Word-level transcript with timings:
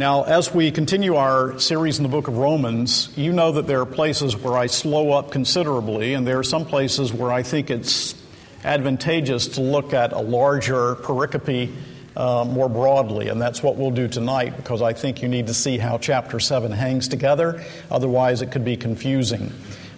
Now, 0.00 0.22
as 0.22 0.50
we 0.54 0.70
continue 0.70 1.16
our 1.16 1.58
series 1.58 1.98
in 1.98 2.04
the 2.04 2.08
book 2.08 2.26
of 2.26 2.38
Romans, 2.38 3.10
you 3.18 3.34
know 3.34 3.52
that 3.52 3.66
there 3.66 3.82
are 3.82 3.84
places 3.84 4.34
where 4.34 4.56
I 4.56 4.66
slow 4.66 5.12
up 5.12 5.30
considerably, 5.30 6.14
and 6.14 6.26
there 6.26 6.38
are 6.38 6.42
some 6.42 6.64
places 6.64 7.12
where 7.12 7.30
I 7.30 7.42
think 7.42 7.68
it's 7.68 8.14
advantageous 8.64 9.46
to 9.48 9.60
look 9.60 9.92
at 9.92 10.14
a 10.14 10.18
larger 10.18 10.94
pericope 10.94 11.74
uh, 12.16 12.46
more 12.48 12.70
broadly, 12.70 13.28
and 13.28 13.38
that's 13.38 13.62
what 13.62 13.76
we'll 13.76 13.90
do 13.90 14.08
tonight 14.08 14.56
because 14.56 14.80
I 14.80 14.94
think 14.94 15.20
you 15.20 15.28
need 15.28 15.48
to 15.48 15.54
see 15.54 15.76
how 15.76 15.98
chapter 15.98 16.40
7 16.40 16.72
hangs 16.72 17.06
together. 17.06 17.62
Otherwise, 17.90 18.40
it 18.40 18.50
could 18.52 18.64
be 18.64 18.78
confusing. 18.78 19.52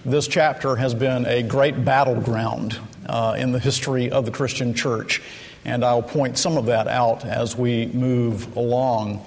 This 0.04 0.26
chapter 0.26 0.74
has 0.74 0.94
been 0.94 1.26
a 1.26 1.44
great 1.44 1.84
battleground 1.84 2.76
uh, 3.06 3.36
in 3.38 3.52
the 3.52 3.60
history 3.60 4.10
of 4.10 4.24
the 4.24 4.32
Christian 4.32 4.74
church, 4.74 5.22
and 5.64 5.84
I'll 5.84 6.02
point 6.02 6.38
some 6.38 6.56
of 6.56 6.66
that 6.66 6.88
out 6.88 7.24
as 7.24 7.56
we 7.56 7.86
move 7.86 8.56
along. 8.56 9.24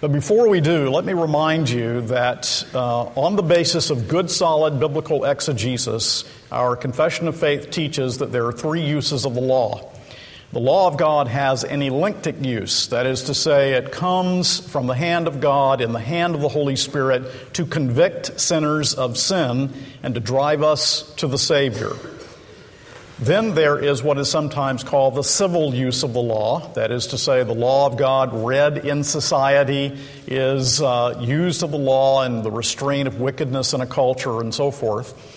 But 0.00 0.12
before 0.12 0.48
we 0.48 0.60
do, 0.60 0.90
let 0.90 1.04
me 1.04 1.12
remind 1.12 1.68
you 1.68 2.02
that 2.02 2.64
uh, 2.72 3.06
on 3.16 3.34
the 3.34 3.42
basis 3.42 3.90
of 3.90 4.06
good, 4.06 4.30
solid 4.30 4.78
biblical 4.78 5.24
exegesis, 5.24 6.22
our 6.52 6.76
confession 6.76 7.26
of 7.26 7.36
faith 7.36 7.72
teaches 7.72 8.18
that 8.18 8.30
there 8.30 8.46
are 8.46 8.52
three 8.52 8.82
uses 8.82 9.26
of 9.26 9.34
the 9.34 9.40
law. 9.40 9.92
The 10.52 10.60
law 10.60 10.86
of 10.86 10.98
God 10.98 11.26
has 11.26 11.64
an 11.64 11.82
elenctic 11.82 12.36
use, 12.44 12.86
that 12.86 13.06
is 13.06 13.24
to 13.24 13.34
say, 13.34 13.72
it 13.72 13.90
comes 13.90 14.60
from 14.60 14.86
the 14.86 14.94
hand 14.94 15.26
of 15.26 15.40
God 15.40 15.80
in 15.80 15.92
the 15.92 15.98
hand 15.98 16.36
of 16.36 16.42
the 16.42 16.48
Holy 16.48 16.76
Spirit 16.76 17.54
to 17.54 17.66
convict 17.66 18.38
sinners 18.40 18.94
of 18.94 19.18
sin 19.18 19.74
and 20.04 20.14
to 20.14 20.20
drive 20.20 20.62
us 20.62 21.12
to 21.16 21.26
the 21.26 21.38
Savior. 21.38 21.90
Then 23.20 23.54
there 23.56 23.76
is 23.76 24.00
what 24.00 24.16
is 24.18 24.30
sometimes 24.30 24.84
called 24.84 25.16
the 25.16 25.24
civil 25.24 25.74
use 25.74 26.04
of 26.04 26.12
the 26.12 26.20
law. 26.20 26.72
That 26.74 26.92
is 26.92 27.08
to 27.08 27.18
say, 27.18 27.42
the 27.42 27.52
law 27.52 27.86
of 27.86 27.96
God 27.96 28.32
read 28.32 28.86
in 28.86 29.02
society 29.02 29.98
is 30.28 30.80
uh, 30.80 31.18
used 31.20 31.64
of 31.64 31.72
the 31.72 31.78
law 31.78 32.22
and 32.22 32.44
the 32.44 32.50
restraint 32.52 33.08
of 33.08 33.20
wickedness 33.20 33.74
in 33.74 33.80
a 33.80 33.86
culture 33.86 34.40
and 34.40 34.54
so 34.54 34.70
forth. 34.70 35.34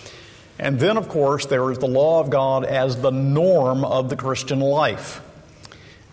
And 0.60 0.78
then, 0.78 0.96
of 0.96 1.08
course, 1.08 1.46
there 1.46 1.72
is 1.72 1.78
the 1.78 1.88
law 1.88 2.20
of 2.20 2.30
God 2.30 2.64
as 2.64 3.00
the 3.02 3.10
norm 3.10 3.84
of 3.84 4.08
the 4.08 4.16
Christian 4.16 4.60
life. 4.60 5.20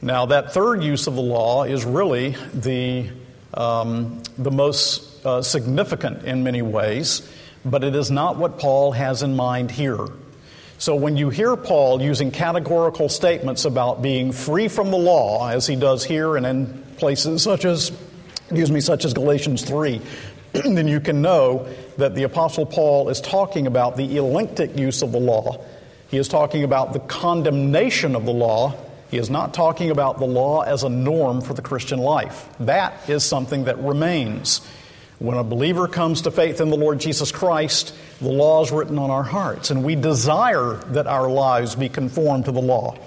Now, 0.02 0.26
that 0.28 0.54
third 0.54 0.82
use 0.82 1.06
of 1.06 1.14
the 1.14 1.22
law 1.22 1.66
is 1.66 1.86
really 1.86 2.36
the, 2.52 3.12
um, 3.54 4.24
the 4.40 4.50
most 4.50 5.24
uh, 5.24 5.44
significant 5.44 6.24
in 6.24 6.44
many 6.44 6.64
ways, 6.64 7.30
but 7.64 7.84
it 7.84 7.96
is 7.96 8.10
not 8.10 8.38
what 8.38 8.58
Paul 8.58 8.94
has 8.94 9.22
in 9.22 9.36
mind 9.36 9.70
here. 9.70 10.08
So 10.80 10.96
when 10.96 11.18
you 11.18 11.30
hear 11.30 11.58
Paul 11.58 12.02
using 12.02 12.32
categorical 12.32 13.10
statements 13.10 13.66
about 13.66 14.02
being 14.02 14.32
free 14.32 14.70
from 14.70 14.92
the 14.92 14.98
law, 14.98 15.50
as 15.50 15.68
he 15.68 15.76
does 15.76 16.06
here 16.06 16.38
and 16.38 16.46
in 16.46 16.84
places 16.96 17.44
such 17.44 17.66
as, 17.66 17.92
excuse 18.44 18.72
me, 18.72 18.80
such 18.80 19.04
as 19.04 19.14
Galatians 19.14 19.62
3, 19.64 20.00
then 20.54 20.88
you 20.88 21.02
can 21.02 21.22
know 21.22 21.68
that 21.98 22.16
the 22.16 22.24
Apostle 22.24 22.66
Paul 22.66 23.10
is 23.10 23.20
talking 23.20 23.68
about 23.68 23.98
the 23.98 24.16
elenctic 24.16 24.78
use 24.80 25.02
of 25.02 25.12
the 25.12 25.20
law. 25.20 25.62
He 26.08 26.18
is 26.18 26.30
talking 26.30 26.64
about 26.64 26.94
the 26.94 27.00
condemnation 27.00 28.16
of 28.16 28.24
the 28.26 28.32
law. 28.32 28.74
He 29.12 29.18
is 29.18 29.30
not 29.30 29.54
talking 29.54 29.92
about 29.92 30.18
the 30.18 30.28
law 30.28 30.62
as 30.62 30.84
a 30.84 30.90
norm 30.90 31.42
for 31.42 31.54
the 31.54 31.62
Christian 31.62 32.00
life. 32.00 32.48
That 32.62 33.10
is 33.10 33.26
something 33.26 33.66
that 33.66 33.78
remains. 33.80 34.62
When 35.20 35.38
a 35.38 35.44
believer 35.44 35.90
comes 35.90 36.22
to 36.22 36.32
faith 36.32 36.62
in 36.62 36.70
the 36.70 36.78
Lord 36.78 37.00
Jesus 37.00 37.30
Christ, 37.30 37.94
the 38.20 38.30
law 38.30 38.64
is 38.64 38.72
written 38.72 38.98
on 38.98 39.12
our 39.12 39.24
hearts, 39.24 39.70
and 39.70 39.84
we 39.84 39.96
desire 39.96 40.76
that 40.88 41.08
our 41.08 41.30
lives 41.30 41.76
be 41.76 41.90
conformed 41.90 42.46
to 42.46 42.54
the 42.54 42.62
law. 42.62 42.98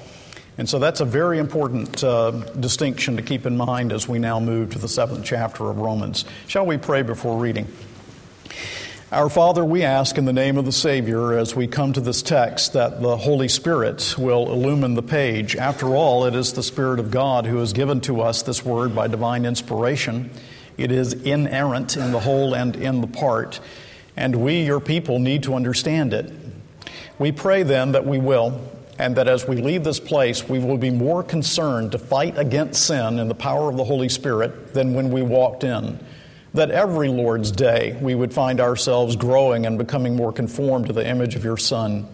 And 0.58 0.68
so 0.68 0.78
that's 0.78 1.00
a 1.00 1.06
very 1.06 1.38
important 1.38 2.05
uh, 2.05 2.33
distinction 2.33 3.16
to 3.16 3.22
keep 3.22 3.46
in 3.46 3.56
mind 3.56 3.92
as 3.92 4.06
we 4.06 4.18
now 4.18 4.38
move 4.38 4.72
to 4.72 4.78
the 4.78 4.88
seventh 4.88 5.24
chapter 5.24 5.70
of 5.70 5.78
Romans. 5.78 6.27
Shall 6.48 6.66
we 6.66 6.77
pray 6.77 7.00
before 7.00 7.38
reading? 7.38 7.66
Our 9.10 9.30
Father, 9.30 9.64
we 9.64 9.83
ask 9.83 10.18
in 10.18 10.27
the 10.27 10.33
name 10.34 10.58
of 10.58 10.66
the 10.66 10.72
Savior 10.72 11.38
as 11.38 11.56
we 11.56 11.66
come 11.66 11.94
to 11.94 12.00
this 12.00 12.20
text 12.20 12.74
that 12.74 13.01
the 13.01 13.17
Holy 13.17 13.48
Spirit 13.48 14.17
will 14.18 14.52
illumine 14.52 14.95
the 14.95 15.02
page. 15.02 15.56
After 15.56 15.95
all, 15.95 16.27
it 16.27 16.34
is 16.34 16.52
the 16.52 16.62
Spirit 16.62 16.98
of 16.98 17.11
God 17.11 17.46
who 17.46 17.56
has 17.56 17.72
given 17.72 18.02
to 18.02 18.20
us 18.20 18.42
this 18.42 18.62
word 18.62 18.95
by 18.95 19.08
divine 19.08 19.46
inspiration. 19.46 20.30
It 20.77 20.90
is 20.90 21.12
inerrant 21.12 21.96
in 21.96 22.12
the 22.12 22.20
whole 22.20 22.55
and 22.55 22.74
in 22.77 23.00
the 23.00 23.06
part, 23.06 23.60
and 24.16 24.36
we, 24.36 24.62
your 24.62 24.80
people, 24.80 25.18
need 25.18 25.42
to 25.44 25.55
understand 25.55 26.12
it. 26.12 26.33
We 27.18 27.33
pray 27.33 27.62
then 27.62 27.92
that 27.92 28.06
we 28.06 28.18
will, 28.18 28.60
and 28.98 29.16
that 29.16 29.28
as 29.28 29.46
we 29.46 29.56
leave 29.56 29.84
this 29.84 30.00
place, 30.00 30.48
we 30.48 30.58
will 30.58 30.78
be 30.78 30.90
more 30.90 31.22
concerned 31.22 31.92
to 31.92 31.98
fight 31.98 32.38
against 32.38 32.86
sin 32.86 33.18
in 33.18 33.28
the 33.28 33.34
power 33.34 33.68
of 33.68 33.77
the 33.77 33.84
Holy 33.84 34.08
Spirit 34.08 34.74
than 34.74 34.94
when 34.94 35.10
we 35.10 35.22
walked 35.22 35.64
in. 35.64 35.98
That 36.55 36.70
every 36.70 37.08
Lord's 37.08 37.50
day 37.50 37.96
we 38.00 38.14
would 38.14 38.33
find 38.33 38.60
ourselves 38.60 39.16
growing 39.16 39.64
and 39.66 39.78
becoming 39.78 40.16
more 40.16 40.33
conformed 40.33 40.86
to 40.89 40.92
the 40.92 41.06
image 41.06 41.34
of 41.34 41.44
your 41.44 41.56
Son. 41.56 42.06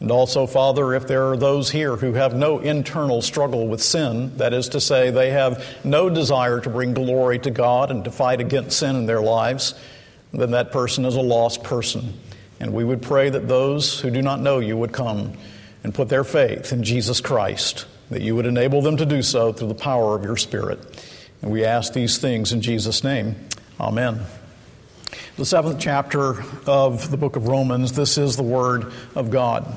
And 0.00 0.10
also, 0.10 0.46
Father, 0.46 0.94
if 0.94 1.06
there 1.06 1.30
are 1.30 1.36
those 1.36 1.70
here 1.70 1.96
who 1.96 2.14
have 2.14 2.34
no 2.34 2.58
internal 2.58 3.20
struggle 3.20 3.68
with 3.68 3.82
sin, 3.82 4.34
that 4.38 4.54
is 4.54 4.70
to 4.70 4.80
say, 4.80 5.10
they 5.10 5.30
have 5.30 5.62
no 5.84 6.08
desire 6.08 6.58
to 6.60 6.70
bring 6.70 6.94
glory 6.94 7.38
to 7.40 7.50
God 7.50 7.90
and 7.90 8.02
to 8.04 8.10
fight 8.10 8.40
against 8.40 8.78
sin 8.78 8.96
in 8.96 9.04
their 9.04 9.20
lives, 9.20 9.74
then 10.32 10.52
that 10.52 10.72
person 10.72 11.04
is 11.04 11.16
a 11.16 11.20
lost 11.20 11.62
person. 11.62 12.14
And 12.60 12.72
we 12.72 12.82
would 12.82 13.02
pray 13.02 13.28
that 13.28 13.46
those 13.46 14.00
who 14.00 14.10
do 14.10 14.22
not 14.22 14.40
know 14.40 14.58
you 14.58 14.76
would 14.76 14.92
come 14.92 15.34
and 15.84 15.94
put 15.94 16.08
their 16.08 16.24
faith 16.24 16.72
in 16.72 16.82
Jesus 16.82 17.20
Christ, 17.20 17.86
that 18.08 18.22
you 18.22 18.34
would 18.36 18.46
enable 18.46 18.80
them 18.80 18.96
to 18.96 19.06
do 19.06 19.20
so 19.20 19.52
through 19.52 19.68
the 19.68 19.74
power 19.74 20.16
of 20.16 20.24
your 20.24 20.36
Spirit. 20.36 20.78
And 21.42 21.50
we 21.50 21.64
ask 21.64 21.92
these 21.92 22.16
things 22.16 22.52
in 22.52 22.62
Jesus' 22.62 23.04
name. 23.04 23.36
Amen. 23.78 24.20
The 25.36 25.44
seventh 25.44 25.78
chapter 25.78 26.42
of 26.66 27.10
the 27.10 27.16
book 27.16 27.36
of 27.36 27.48
Romans, 27.48 27.92
this 27.92 28.16
is 28.16 28.36
the 28.36 28.42
Word 28.42 28.92
of 29.14 29.30
God. 29.30 29.76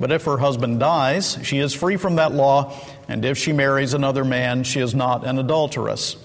But 0.00 0.12
if 0.12 0.24
her 0.24 0.38
husband 0.38 0.78
dies, 0.80 1.38
she 1.42 1.58
is 1.58 1.74
free 1.74 1.96
from 1.96 2.16
that 2.16 2.32
law, 2.32 2.74
and 3.08 3.24
if 3.24 3.36
she 3.36 3.52
marries 3.52 3.94
another 3.94 4.24
man, 4.24 4.62
she 4.62 4.80
is 4.80 4.94
not 4.94 5.26
an 5.26 5.38
adulteress. 5.38 6.16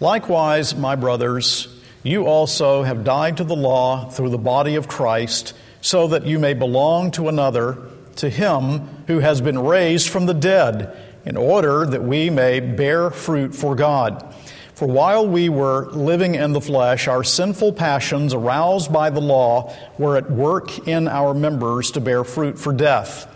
Likewise, 0.00 0.74
my 0.74 0.94
brothers, 0.94 1.68
you 2.02 2.26
also 2.26 2.82
have 2.82 3.04
died 3.04 3.38
to 3.38 3.44
the 3.44 3.56
law 3.56 4.08
through 4.10 4.30
the 4.30 4.38
body 4.38 4.76
of 4.76 4.88
Christ, 4.88 5.54
so 5.80 6.08
that 6.08 6.26
you 6.26 6.38
may 6.38 6.54
belong 6.54 7.10
to 7.12 7.28
another, 7.28 7.78
to 8.16 8.28
him 8.28 8.88
who 9.06 9.20
has 9.20 9.40
been 9.40 9.58
raised 9.58 10.08
from 10.08 10.26
the 10.26 10.34
dead, 10.34 10.96
in 11.24 11.36
order 11.36 11.86
that 11.86 12.02
we 12.02 12.30
may 12.30 12.60
bear 12.60 13.10
fruit 13.10 13.54
for 13.54 13.74
God. 13.74 14.34
For 14.78 14.86
while 14.86 15.26
we 15.26 15.48
were 15.48 15.90
living 15.90 16.36
in 16.36 16.52
the 16.52 16.60
flesh, 16.60 17.08
our 17.08 17.24
sinful 17.24 17.72
passions, 17.72 18.32
aroused 18.32 18.92
by 18.92 19.10
the 19.10 19.20
law, 19.20 19.74
were 19.98 20.16
at 20.16 20.30
work 20.30 20.86
in 20.86 21.08
our 21.08 21.34
members 21.34 21.90
to 21.90 22.00
bear 22.00 22.22
fruit 22.22 22.60
for 22.60 22.72
death. 22.72 23.26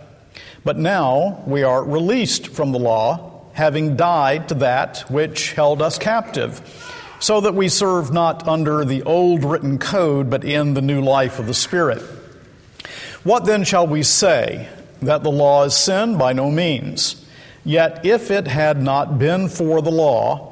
But 0.63 0.79
now 0.79 1.43
we 1.45 1.65
are 1.65 1.83
released 1.83 2.47
from 2.47 2.71
the 2.71 2.79
law, 2.79 3.43
having 3.55 3.97
died 3.97 4.51
to 4.51 4.55
that 4.55 5.01
which 5.11 5.55
held 5.55 5.83
us 5.83 5.99
captive, 5.99 6.63
so 7.19 7.41
that 7.41 7.57
we 7.57 7.69
serve 7.69 8.13
not 8.13 8.47
under 8.47 8.85
the 8.85 9.03
old 9.03 9.43
written 9.43 9.81
code, 9.81 10.31
but 10.31 10.45
in 10.45 10.75
the 10.75 10.81
new 10.81 11.01
life 11.01 11.41
of 11.41 11.49
the 11.49 11.55
Spirit. 11.55 12.03
What 13.25 13.47
then 13.47 13.65
shall 13.65 13.89
we 13.89 14.05
say? 14.05 14.69
That 15.01 15.25
the 15.25 15.33
law 15.33 15.65
is 15.65 15.77
sin? 15.77 16.19
By 16.19 16.35
no 16.35 16.53
means. 16.53 17.27
Yet 17.65 18.07
if 18.07 18.31
it 18.31 18.47
had 18.47 18.81
not 18.81 19.19
been 19.19 19.49
for 19.49 19.83
the 19.83 19.91
law, 19.91 20.52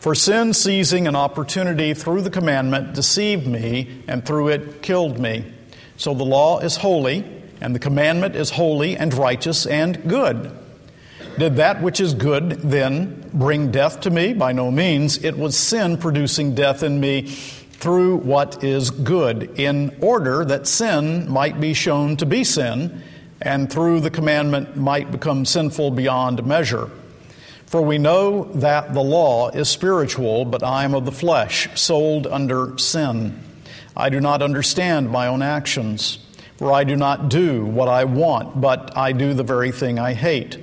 For 0.00 0.14
sin, 0.14 0.54
seizing 0.54 1.06
an 1.06 1.14
opportunity 1.14 1.92
through 1.92 2.22
the 2.22 2.30
commandment, 2.30 2.94
deceived 2.94 3.46
me, 3.46 4.02
and 4.08 4.24
through 4.24 4.48
it 4.48 4.80
killed 4.80 5.18
me. 5.18 5.44
So 5.98 6.14
the 6.14 6.24
law 6.24 6.60
is 6.60 6.76
holy, 6.76 7.22
and 7.60 7.74
the 7.74 7.78
commandment 7.78 8.34
is 8.34 8.48
holy 8.48 8.96
and 8.96 9.12
righteous 9.12 9.66
and 9.66 10.08
good. 10.08 10.56
Did 11.38 11.56
that 11.56 11.82
which 11.82 12.00
is 12.00 12.14
good 12.14 12.62
then 12.62 13.30
bring 13.34 13.70
death 13.70 14.00
to 14.00 14.10
me? 14.10 14.32
By 14.32 14.52
no 14.52 14.70
means. 14.70 15.22
It 15.22 15.36
was 15.36 15.54
sin 15.54 15.98
producing 15.98 16.54
death 16.54 16.82
in 16.82 16.98
me 16.98 17.26
through 17.26 18.16
what 18.16 18.64
is 18.64 18.90
good, 18.90 19.58
in 19.60 19.94
order 20.00 20.46
that 20.46 20.66
sin 20.66 21.30
might 21.30 21.60
be 21.60 21.74
shown 21.74 22.16
to 22.16 22.24
be 22.24 22.42
sin, 22.42 23.02
and 23.42 23.70
through 23.70 24.00
the 24.00 24.10
commandment 24.10 24.78
might 24.78 25.10
become 25.12 25.44
sinful 25.44 25.90
beyond 25.90 26.44
measure. 26.46 26.90
For 27.70 27.80
we 27.80 27.98
know 27.98 28.50
that 28.54 28.94
the 28.94 29.00
law 29.00 29.50
is 29.50 29.68
spiritual, 29.68 30.44
but 30.44 30.64
I 30.64 30.82
am 30.82 30.92
of 30.92 31.04
the 31.04 31.12
flesh, 31.12 31.68
sold 31.76 32.26
under 32.26 32.76
sin. 32.78 33.38
I 33.96 34.08
do 34.08 34.18
not 34.18 34.42
understand 34.42 35.08
my 35.08 35.28
own 35.28 35.40
actions, 35.40 36.18
for 36.56 36.72
I 36.72 36.82
do 36.82 36.96
not 36.96 37.28
do 37.28 37.64
what 37.64 37.88
I 37.88 38.02
want, 38.06 38.60
but 38.60 38.96
I 38.96 39.12
do 39.12 39.34
the 39.34 39.44
very 39.44 39.70
thing 39.70 40.00
I 40.00 40.14
hate. 40.14 40.58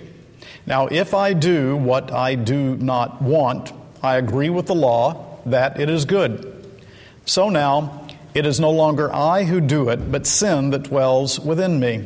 Now, 0.65 0.87
if 0.87 1.13
I 1.13 1.31
do 1.31 1.77
what 1.77 2.11
I 2.11 2.35
do 2.35 2.75
not 2.75 3.21
want, 3.21 3.71
I 4.03 4.17
agree 4.17 4.49
with 4.49 4.65
the 4.65 4.75
law 4.75 5.39
that 5.45 5.79
it 5.79 5.89
is 5.89 6.03
good. 6.03 6.77
So 7.23 7.47
now, 7.49 8.05
it 8.33 8.45
is 8.45 8.59
no 8.59 8.71
longer 8.71 9.09
I 9.15 9.45
who 9.45 9.61
do 9.61 9.87
it, 9.87 10.11
but 10.11 10.27
sin 10.27 10.71
that 10.71 10.83
dwells 10.83 11.39
within 11.39 11.79
me. 11.79 12.05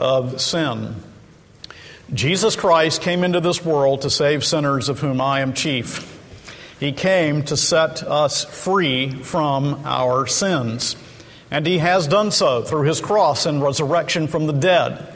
of 0.00 0.40
sin. 0.40 0.96
Jesus 2.12 2.56
Christ 2.56 3.02
came 3.02 3.22
into 3.22 3.40
this 3.40 3.64
world 3.64 4.02
to 4.02 4.10
save 4.10 4.44
sinners, 4.44 4.88
of 4.88 4.98
whom 4.98 5.20
I 5.20 5.40
am 5.40 5.52
chief. 5.52 6.18
He 6.80 6.92
came 6.92 7.44
to 7.44 7.56
set 7.56 8.02
us 8.02 8.44
free 8.44 9.10
from 9.10 9.82
our 9.84 10.26
sins, 10.26 10.96
and 11.50 11.66
He 11.66 11.78
has 11.78 12.08
done 12.08 12.30
so 12.32 12.62
through 12.62 12.84
His 12.84 13.00
cross 13.00 13.44
and 13.44 13.62
resurrection 13.62 14.26
from 14.26 14.46
the 14.46 14.54
dead. 14.54 15.14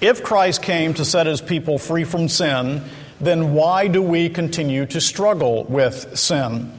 If 0.00 0.22
Christ 0.22 0.62
came 0.62 0.94
to 0.94 1.04
set 1.04 1.26
His 1.26 1.40
people 1.40 1.78
free 1.78 2.04
from 2.04 2.28
sin, 2.28 2.84
then 3.20 3.54
why 3.54 3.88
do 3.88 4.02
we 4.02 4.28
continue 4.28 4.86
to 4.86 5.00
struggle 5.00 5.64
with 5.64 6.18
sin? 6.18 6.72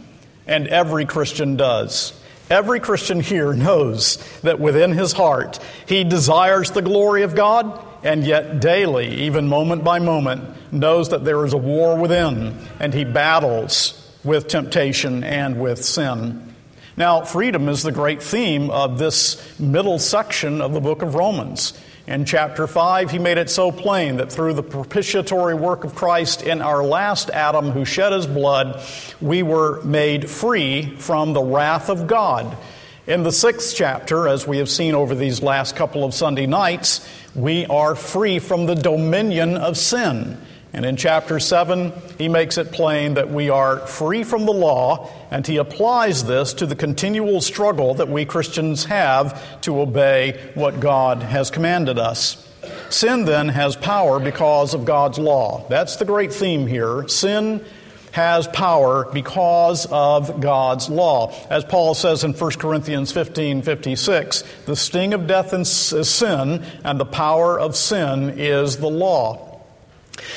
And 0.48 0.68
every 0.68 1.06
Christian 1.06 1.58
does. 1.58 2.19
Every 2.50 2.80
Christian 2.80 3.20
here 3.20 3.54
knows 3.54 4.18
that 4.42 4.60
within 4.60 4.92
his 4.94 5.14
heart 5.14 5.60
he 5.86 6.04
desires 6.04 6.72
the 6.72 6.82
glory 6.82 7.22
of 7.22 7.36
God 7.36 7.86
and 8.04 8.26
yet 8.26 8.60
daily, 8.60 9.08
even 9.26 9.48
moment 9.48 9.84
by 9.84 10.00
moment, 10.00 10.72
knows 10.72 11.10
that 11.10 11.26
there 11.26 11.46
is 11.46 11.54
a 11.54 11.58
war 11.58 11.98
within, 11.98 12.58
and 12.80 12.94
he 12.94 13.04
battles 13.04 13.96
with 14.24 14.48
temptation 14.48 15.24
and 15.24 15.60
with 15.60 15.84
sin. 15.84 16.56
Now, 16.98 17.24
freedom 17.24 17.70
is 17.70 17.84
the 17.84 17.92
great 17.92 18.22
theme 18.22 18.70
of 18.70 18.98
this 18.98 19.60
middle 19.60 20.00
section 20.00 20.62
of 20.62 20.74
the 20.74 20.82
book 20.82 21.02
of 21.02 21.16
Romans. 21.16 21.74
In 22.10 22.26
chapter 22.26 22.66
5, 22.66 23.12
he 23.12 23.20
made 23.20 23.38
it 23.38 23.52
so 23.52 23.72
plain 23.72 24.18
that 24.18 24.32
through 24.32 24.56
the 24.56 24.64
propitiatory 24.64 25.54
work 25.54 25.84
of 25.84 25.94
Christ 25.94 26.42
in 26.42 26.60
our 26.60 26.84
last 26.84 27.30
Adam 27.30 27.70
who 27.70 27.86
shed 27.86 28.14
his 28.14 28.26
blood, 28.26 28.82
we 29.22 29.44
were 29.44 29.80
made 29.84 30.28
free 30.28 30.96
from 30.96 31.34
the 31.34 31.44
wrath 31.44 31.88
of 31.88 32.08
God. 32.08 32.58
In 33.06 33.22
the 33.22 33.32
sixth 33.32 33.76
chapter, 33.76 34.28
as 34.28 34.48
we 34.48 34.58
have 34.58 34.72
seen 34.72 34.96
over 34.96 35.14
these 35.14 35.44
last 35.44 35.76
couple 35.76 36.04
of 36.04 36.16
Sunday 36.16 36.48
nights, 36.48 37.08
we 37.36 37.68
are 37.68 37.94
free 37.94 38.40
from 38.40 38.66
the 38.66 38.74
dominion 38.74 39.56
of 39.56 39.78
sin. 39.78 40.36
And 40.72 40.86
in 40.86 40.98
chapter 40.98 41.40
7, 41.40 41.92
he 42.18 42.30
makes 42.30 42.58
it 42.58 42.72
plain 42.72 43.16
that 43.16 43.32
we 43.32 43.50
are 43.50 43.80
free 43.88 44.24
from 44.24 44.46
the 44.46 44.54
law, 44.54 45.10
and 45.32 45.46
he 45.46 45.58
applies 45.58 46.26
this 46.26 46.54
to 46.54 46.68
the 46.68 46.76
continual 46.76 47.42
struggle 47.42 47.96
that 47.96 48.10
we 48.10 48.26
Christians 48.26 48.86
have 48.86 49.62
to 49.62 49.82
obey 49.82 50.52
what 50.54 50.80
God 50.80 51.24
has 51.24 51.50
commanded 51.50 51.98
us. 51.98 52.46
Sin 52.90 53.26
then 53.26 53.50
has 53.50 53.76
power 53.76 54.20
because 54.20 54.76
of 54.76 54.86
God's 54.86 55.18
law. 55.18 55.66
That's 55.70 55.96
the 55.96 56.06
great 56.06 56.34
theme 56.34 56.68
here. 56.68 57.08
Sin 57.08 57.66
has 58.12 58.48
power 58.48 59.10
because 59.12 59.88
of 59.92 60.40
God's 60.40 60.90
law. 60.90 61.34
As 61.50 61.64
Paul 61.64 61.96
says 61.96 62.24
in 62.24 62.34
1 62.34 62.52
Corinthians 62.54 63.12
15 63.12 63.62
56, 63.62 64.44
the 64.66 64.76
sting 64.76 65.14
of 65.14 65.28
death 65.28 65.54
is 65.54 65.70
sin, 65.70 66.64
and 66.84 67.00
the 67.00 67.06
power 67.06 67.60
of 67.60 67.76
sin 67.76 68.36
is 68.38 68.78
the 68.78 68.90
law. 68.90 69.49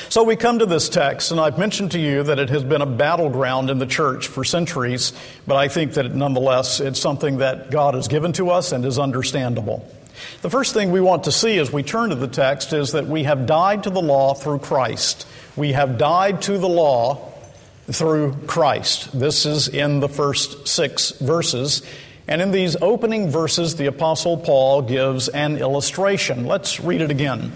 So 0.09 0.23
we 0.23 0.35
come 0.35 0.59
to 0.59 0.65
this 0.65 0.89
text, 0.89 1.31
and 1.31 1.39
I've 1.39 1.57
mentioned 1.57 1.91
to 1.91 1.99
you 1.99 2.23
that 2.23 2.39
it 2.39 2.49
has 2.49 2.63
been 2.63 2.81
a 2.81 2.85
battleground 2.85 3.69
in 3.69 3.79
the 3.79 3.85
church 3.85 4.27
for 4.27 4.43
centuries, 4.43 5.13
but 5.47 5.55
I 5.55 5.67
think 5.67 5.93
that 5.93 6.13
nonetheless 6.13 6.79
it's 6.79 6.99
something 6.99 7.37
that 7.37 7.71
God 7.71 7.93
has 7.93 8.07
given 8.07 8.33
to 8.33 8.49
us 8.49 8.71
and 8.71 8.85
is 8.85 8.99
understandable. 8.99 9.87
The 10.41 10.49
first 10.49 10.73
thing 10.73 10.91
we 10.91 11.01
want 11.01 11.25
to 11.25 11.31
see 11.31 11.57
as 11.57 11.71
we 11.71 11.83
turn 11.83 12.09
to 12.09 12.15
the 12.15 12.27
text 12.27 12.73
is 12.73 12.91
that 12.91 13.07
we 13.07 13.23
have 13.23 13.45
died 13.45 13.83
to 13.83 13.89
the 13.89 14.01
law 14.01 14.33
through 14.33 14.59
Christ. 14.59 15.27
We 15.55 15.73
have 15.73 15.97
died 15.97 16.41
to 16.43 16.57
the 16.57 16.69
law 16.69 17.31
through 17.91 18.33
Christ. 18.47 19.17
This 19.17 19.45
is 19.45 19.67
in 19.67 19.99
the 19.99 20.09
first 20.09 20.67
six 20.67 21.11
verses. 21.11 21.81
And 22.27 22.41
in 22.41 22.51
these 22.51 22.77
opening 22.81 23.29
verses, 23.29 23.75
the 23.75 23.87
Apostle 23.87 24.37
Paul 24.37 24.83
gives 24.83 25.27
an 25.27 25.57
illustration. 25.57 26.45
Let's 26.45 26.79
read 26.79 27.01
it 27.01 27.11
again. 27.11 27.51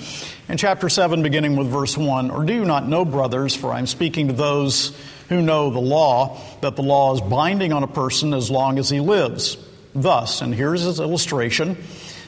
In 0.50 0.56
chapter 0.56 0.88
7, 0.88 1.24
beginning 1.24 1.58
with 1.58 1.68
verse 1.68 1.98
1 1.98 2.32
Or 2.32 2.46
do 2.46 2.54
you 2.54 2.64
not 2.64 2.88
know, 2.88 3.04
brothers, 3.04 3.54
for 3.54 3.74
I'm 3.74 3.86
speaking 3.86 4.28
to 4.28 4.34
those 4.34 4.98
who 5.28 5.42
know 5.42 5.70
the 5.70 5.80
law, 5.80 6.40
that 6.62 6.78
the 6.78 6.84
law 6.84 7.14
is 7.14 7.20
binding 7.20 7.74
on 7.74 7.84
a 7.84 7.88
person 7.88 8.34
as 8.34 8.50
long 8.50 8.80
as 8.80 8.90
he 8.90 9.02
lives? 9.02 9.58
Thus, 9.94 10.42
and 10.42 10.56
here's 10.56 10.84
his 10.84 11.02
illustration 11.02 11.78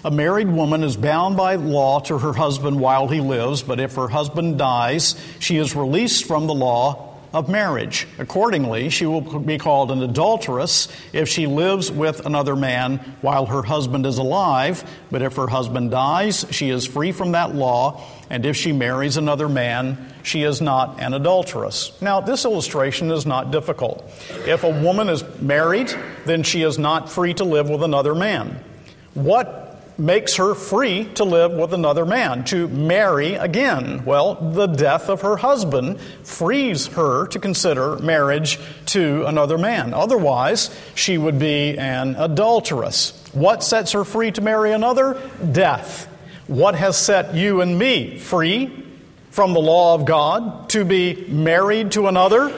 a 0.04 0.12
married 0.12 0.50
woman 0.50 0.84
is 0.84 0.98
bound 0.98 1.38
by 1.38 1.56
law 1.56 2.00
to 2.02 2.18
her 2.18 2.34
husband 2.34 2.80
while 2.80 3.08
he 3.08 3.22
lives, 3.22 3.64
but 3.64 3.80
if 3.80 3.96
her 3.96 4.08
husband 4.08 4.58
dies, 4.58 5.16
she 5.40 5.58
is 5.58 5.76
released 5.76 6.26
from 6.26 6.48
the 6.48 6.54
law 6.54 7.09
of 7.34 7.50
marriage. 7.50 8.08
Accordingly, 8.18 8.90
she 8.90 9.06
will 9.06 9.22
be 9.22 9.58
called 9.58 9.92
an 9.92 10.02
adulteress 10.02 10.88
if 11.14 11.30
she 11.30 11.46
lives 11.46 11.92
with 11.92 12.26
another 12.26 12.56
man 12.56 12.98
while 13.22 13.46
her 13.46 13.62
husband 13.62 14.06
is 14.06 14.18
alive, 14.18 14.84
but 15.12 15.22
if 15.22 15.36
her 15.36 15.48
husband 15.48 15.92
dies, 15.92 16.46
she 16.52 16.70
is 16.70 16.86
free 16.86 17.12
from 17.12 17.34
that 17.34 17.54
law, 17.54 18.04
and 18.30 18.46
if 18.46 18.56
she 18.56 18.72
marries 18.72 19.18
another 19.18 19.48
man, 19.48 20.14
she 20.24 20.44
is 20.44 20.62
not 20.62 21.00
an 21.00 21.14
adulteress. 21.14 21.92
Now, 22.02 22.20
this 22.22 22.46
illustration 22.46 23.12
is 23.12 23.26
not 23.26 23.52
difficult. 23.52 24.04
If 24.46 24.64
a 24.64 24.82
woman 24.82 25.10
is 25.10 25.24
married, 25.40 25.94
then 26.26 26.44
she 26.44 26.64
is 26.64 26.80
not 26.80 27.10
free 27.10 27.34
to 27.36 27.44
live 27.44 27.70
with 27.70 27.84
another 27.84 28.16
man. 28.16 28.64
What 29.14 29.69
makes 30.00 30.36
her 30.38 30.56
free 30.56 31.06
to 31.16 31.24
live 31.24 31.52
with 31.52 31.74
another 31.74 32.06
man, 32.06 32.44
to 32.46 32.68
marry 32.70 33.36
again. 33.36 34.04
Well, 34.06 34.36
the 34.36 34.68
death 34.68 35.10
of 35.10 35.22
her 35.22 35.38
husband 35.38 36.00
frees 36.24 36.88
her 36.88 37.28
to 37.28 37.40
consider 37.40 37.98
marriage 37.98 38.60
to 38.88 39.26
another 39.26 39.58
man. 39.58 39.94
Otherwise, 39.94 40.76
she 40.96 41.18
would 41.18 41.38
be 41.38 41.78
an 41.78 42.16
adulteress. 42.16 43.24
What 43.34 43.64
sets 43.64 43.92
her 43.92 44.04
free 44.04 44.32
to 44.32 44.42
marry 44.42 44.72
another? 44.72 45.22
Death. 45.52 46.08
What 46.48 46.76
has 46.76 46.98
set 46.98 47.36
you 47.36 47.62
and 47.62 47.78
me 47.78 48.18
free 48.18 48.86
from 49.30 49.54
the 49.54 49.60
law 49.60 49.94
of 49.94 50.06
God 50.06 50.70
to 50.70 50.84
be 50.84 51.26
married 51.28 51.92
to 51.92 52.08
another? 52.08 52.50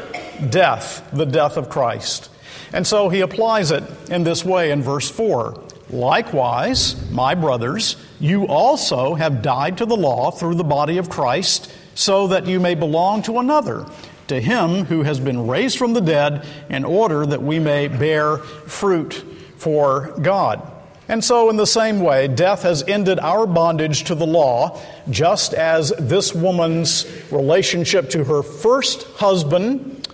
Death, 0.49 1.07
the 1.11 1.25
death 1.25 1.57
of 1.57 1.69
Christ. 1.69 2.29
And 2.73 2.87
so 2.87 3.09
he 3.09 3.19
applies 3.19 3.71
it 3.71 3.83
in 4.09 4.23
this 4.23 4.45
way 4.45 4.71
in 4.71 4.81
verse 4.81 5.09
4. 5.09 5.61
Likewise, 5.91 7.11
my 7.11 7.35
brothers, 7.35 7.97
you 8.19 8.47
also 8.47 9.15
have 9.15 9.41
died 9.41 9.77
to 9.79 9.85
the 9.85 9.97
law 9.97 10.31
through 10.31 10.55
the 10.55 10.63
body 10.63 10.97
of 10.97 11.09
Christ, 11.09 11.71
so 11.95 12.27
that 12.27 12.47
you 12.47 12.59
may 12.59 12.75
belong 12.75 13.21
to 13.23 13.39
another, 13.39 13.85
to 14.27 14.39
him 14.39 14.85
who 14.85 15.03
has 15.03 15.19
been 15.19 15.47
raised 15.47 15.77
from 15.77 15.93
the 15.93 16.01
dead, 16.01 16.45
in 16.69 16.85
order 16.85 17.25
that 17.25 17.43
we 17.43 17.59
may 17.59 17.89
bear 17.89 18.37
fruit 18.37 19.13
for 19.57 20.13
God. 20.21 20.65
And 21.09 21.21
so, 21.21 21.49
in 21.49 21.57
the 21.57 21.67
same 21.67 21.99
way, 21.99 22.29
death 22.29 22.63
has 22.63 22.83
ended 22.83 23.19
our 23.19 23.45
bondage 23.45 24.05
to 24.05 24.15
the 24.15 24.25
law, 24.25 24.79
just 25.09 25.53
as 25.53 25.91
this 25.99 26.33
woman's 26.33 27.05
relationship 27.31 28.09
to 28.11 28.23
her 28.23 28.41
first 28.41 29.03
husband 29.17 30.07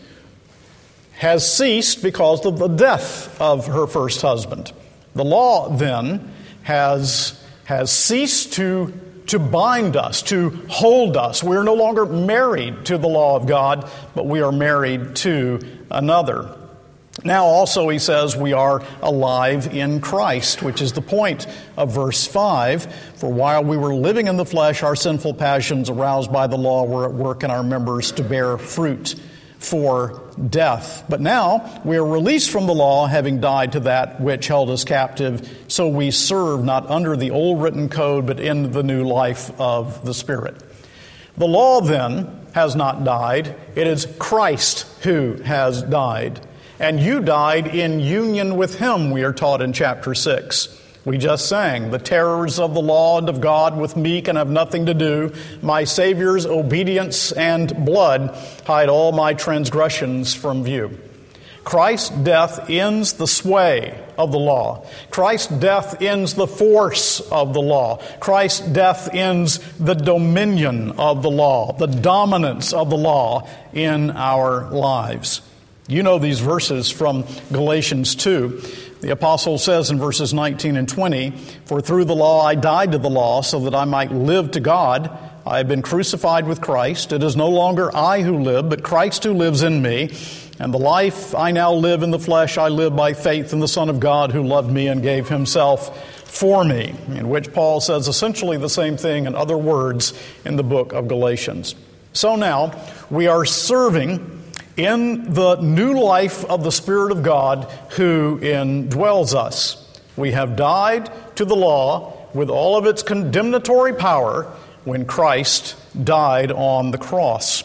has 1.17 1.55
ceased 1.55 2.01
because 2.01 2.45
of 2.47 2.57
the 2.57 2.67
death 2.67 3.39
of 3.39 3.67
her 3.67 3.85
first 3.85 4.23
husband. 4.23 4.71
The 5.15 5.25
law, 5.25 5.69
then, 5.69 6.33
has, 6.63 7.43
has 7.65 7.91
ceased 7.91 8.53
to, 8.53 8.93
to 9.27 9.39
bind 9.39 9.95
us, 9.95 10.21
to 10.23 10.49
hold 10.69 11.17
us. 11.17 11.43
We 11.43 11.55
are 11.57 11.63
no 11.63 11.73
longer 11.73 12.05
married 12.05 12.85
to 12.85 12.97
the 12.97 13.07
law 13.07 13.35
of 13.35 13.47
God, 13.47 13.89
but 14.15 14.25
we 14.25 14.41
are 14.41 14.51
married 14.51 15.15
to 15.17 15.59
another. 15.89 16.57
Now, 17.23 17.45
also, 17.45 17.89
he 17.89 17.97
says 17.97 18.35
we 18.35 18.53
are 18.53 18.83
alive 19.01 19.73
in 19.73 20.01
Christ, 20.01 20.61
which 20.61 20.81
is 20.81 20.93
the 20.93 21.01
point 21.01 21.47
of 21.75 21.91
verse 21.91 22.27
5. 22.27 22.93
For 23.15 23.31
while 23.31 23.63
we 23.63 23.75
were 23.75 23.95
living 23.95 24.27
in 24.27 24.37
the 24.37 24.45
flesh, 24.45 24.83
our 24.83 24.95
sinful 24.95 25.33
passions 25.33 25.89
aroused 25.89 26.31
by 26.31 26.45
the 26.45 26.57
law 26.57 26.83
were 26.83 27.05
at 27.05 27.13
work 27.13 27.43
in 27.43 27.49
our 27.49 27.63
members 27.63 28.11
to 28.13 28.23
bear 28.23 28.57
fruit 28.57 29.15
for 29.59 30.21
death. 30.49 31.03
But 31.09 31.21
now 31.21 31.81
we 31.83 31.97
are 31.97 32.05
released 32.05 32.51
from 32.51 32.67
the 32.67 32.73
law, 32.73 33.07
having 33.07 33.41
died 33.41 33.73
to 33.73 33.79
that 33.81 34.21
which 34.21 34.47
held 34.47 34.69
us 34.69 34.83
captive, 34.83 35.65
so 35.67 35.87
we 35.87 36.11
serve 36.11 36.63
not 36.63 36.89
under 36.89 37.17
the 37.17 37.31
old 37.31 37.61
written 37.61 37.89
code, 37.89 38.27
but 38.27 38.39
in 38.39 38.71
the 38.71 38.83
new 38.83 39.03
life 39.03 39.51
of 39.59 40.05
the 40.05 40.13
Spirit. 40.13 40.55
The 41.37 41.47
law 41.47 41.81
then 41.81 42.47
has 42.53 42.75
not 42.75 43.03
died, 43.03 43.55
it 43.75 43.87
is 43.87 44.07
Christ 44.17 44.87
who 45.03 45.33
has 45.43 45.83
died. 45.83 46.41
And 46.79 46.99
you 46.99 47.21
died 47.21 47.67
in 47.67 47.99
union 47.99 48.55
with 48.55 48.77
him, 48.77 49.11
we 49.11 49.23
are 49.23 49.33
taught 49.33 49.61
in 49.61 49.73
chapter 49.73 50.13
6. 50.13 50.76
We 51.07 51.17
just 51.17 51.47
sang, 51.47 51.91
The 51.91 51.99
terrors 51.99 52.59
of 52.59 52.73
the 52.73 52.81
law 52.81 53.17
and 53.17 53.29
of 53.29 53.39
God 53.39 53.77
with 53.77 53.95
me 53.95 54.21
can 54.21 54.35
have 54.35 54.49
nothing 54.49 54.87
to 54.87 54.93
do. 54.93 55.31
My 55.61 55.85
Savior's 55.85 56.45
obedience 56.45 57.31
and 57.31 57.85
blood 57.85 58.37
hide 58.65 58.89
all 58.89 59.13
my 59.13 59.33
transgressions 59.33 60.35
from 60.35 60.65
view. 60.65 60.99
Christ's 61.63 62.09
death 62.09 62.69
ends 62.69 63.13
the 63.13 63.25
sway 63.25 63.97
of 64.17 64.33
the 64.33 64.37
law. 64.37 64.85
Christ's 65.09 65.47
death 65.47 66.01
ends 66.01 66.33
the 66.33 66.45
force 66.45 67.21
of 67.21 67.53
the 67.53 67.61
law. 67.61 68.01
Christ's 68.19 68.67
death 68.67 69.07
ends 69.13 69.59
the 69.77 69.95
dominion 69.95 70.91
of 70.99 71.23
the 71.23 71.31
law, 71.31 71.71
the 71.71 71.87
dominance 71.87 72.73
of 72.73 72.89
the 72.89 72.97
law 72.97 73.47
in 73.71 74.11
our 74.11 74.69
lives. 74.71 75.39
You 75.87 76.03
know 76.03 76.19
these 76.19 76.41
verses 76.41 76.91
from 76.91 77.23
Galatians 77.49 78.15
2. 78.15 78.61
The 79.01 79.11
apostle 79.11 79.57
says 79.57 79.91
in 79.91 79.99
verses 79.99 80.33
19 80.33 80.75
and 80.75 80.89
20, 80.89 81.31
For 81.65 81.81
through 81.81 82.05
the 82.05 82.15
law 82.15 82.43
I 82.43 82.55
died 82.55 82.93
to 82.93 82.97
the 82.97 83.09
law 83.09 83.41
so 83.41 83.59
that 83.61 83.75
I 83.75 83.85
might 83.85 84.11
live 84.11 84.51
to 84.51 84.59
God. 84.59 85.15
I 85.45 85.57
have 85.57 85.67
been 85.67 85.81
crucified 85.81 86.47
with 86.47 86.61
Christ. 86.61 87.13
It 87.13 87.23
is 87.23 87.35
no 87.35 87.49
longer 87.49 87.95
I 87.95 88.21
who 88.21 88.39
live, 88.39 88.69
but 88.69 88.83
Christ 88.83 89.23
who 89.23 89.33
lives 89.33 89.63
in 89.63 89.81
me. 89.81 90.11
And 90.59 90.73
the 90.73 90.79
life 90.79 91.35
I 91.35 91.51
now 91.51 91.73
live 91.73 92.01
in 92.01 92.09
the 92.09 92.19
flesh, 92.19 92.57
I 92.57 92.69
live 92.69 92.95
by 92.95 93.13
faith 93.13 93.53
in 93.53 93.59
the 93.59 93.67
Son 93.67 93.89
of 93.89 93.99
God 93.99 94.31
who 94.31 94.41
loved 94.41 94.71
me 94.71 94.87
and 94.87 95.03
gave 95.03 95.29
himself 95.29 96.03
for 96.27 96.63
me, 96.63 96.95
in 97.07 97.29
which 97.29 97.53
Paul 97.53 97.79
says 97.79 98.07
essentially 98.07 98.57
the 98.57 98.69
same 98.69 98.97
thing 98.97 99.25
in 99.25 99.35
other 99.35 99.57
words 99.57 100.13
in 100.43 100.55
the 100.55 100.63
book 100.63 100.93
of 100.93 101.07
Galatians. 101.07 101.75
So 102.13 102.35
now 102.35 102.73
we 103.09 103.27
are 103.27 103.45
serving 103.45 104.36
in 104.77 105.33
the 105.33 105.55
new 105.55 105.99
life 105.99 106.45
of 106.45 106.63
the 106.63 106.71
Spirit 106.71 107.11
of 107.11 107.23
God 107.23 107.65
who 107.91 108.39
indwells 108.41 109.33
us. 109.33 109.83
We 110.15 110.31
have 110.31 110.55
died 110.55 111.11
to 111.35 111.45
the 111.45 111.55
law 111.55 112.27
with 112.33 112.49
all 112.49 112.77
of 112.77 112.85
its 112.85 113.01
condemnatory 113.03 113.93
power 113.93 114.43
when 114.83 115.05
Christ 115.05 115.75
died 116.05 116.51
on 116.51 116.91
the 116.91 116.97
cross. 116.97 117.63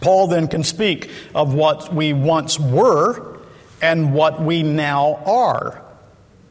Paul 0.00 0.26
then 0.26 0.48
can 0.48 0.64
speak 0.64 1.10
of 1.34 1.54
what 1.54 1.94
we 1.94 2.12
once 2.12 2.58
were 2.58 3.38
and 3.80 4.12
what 4.12 4.42
we 4.42 4.62
now 4.62 5.22
are. 5.24 5.82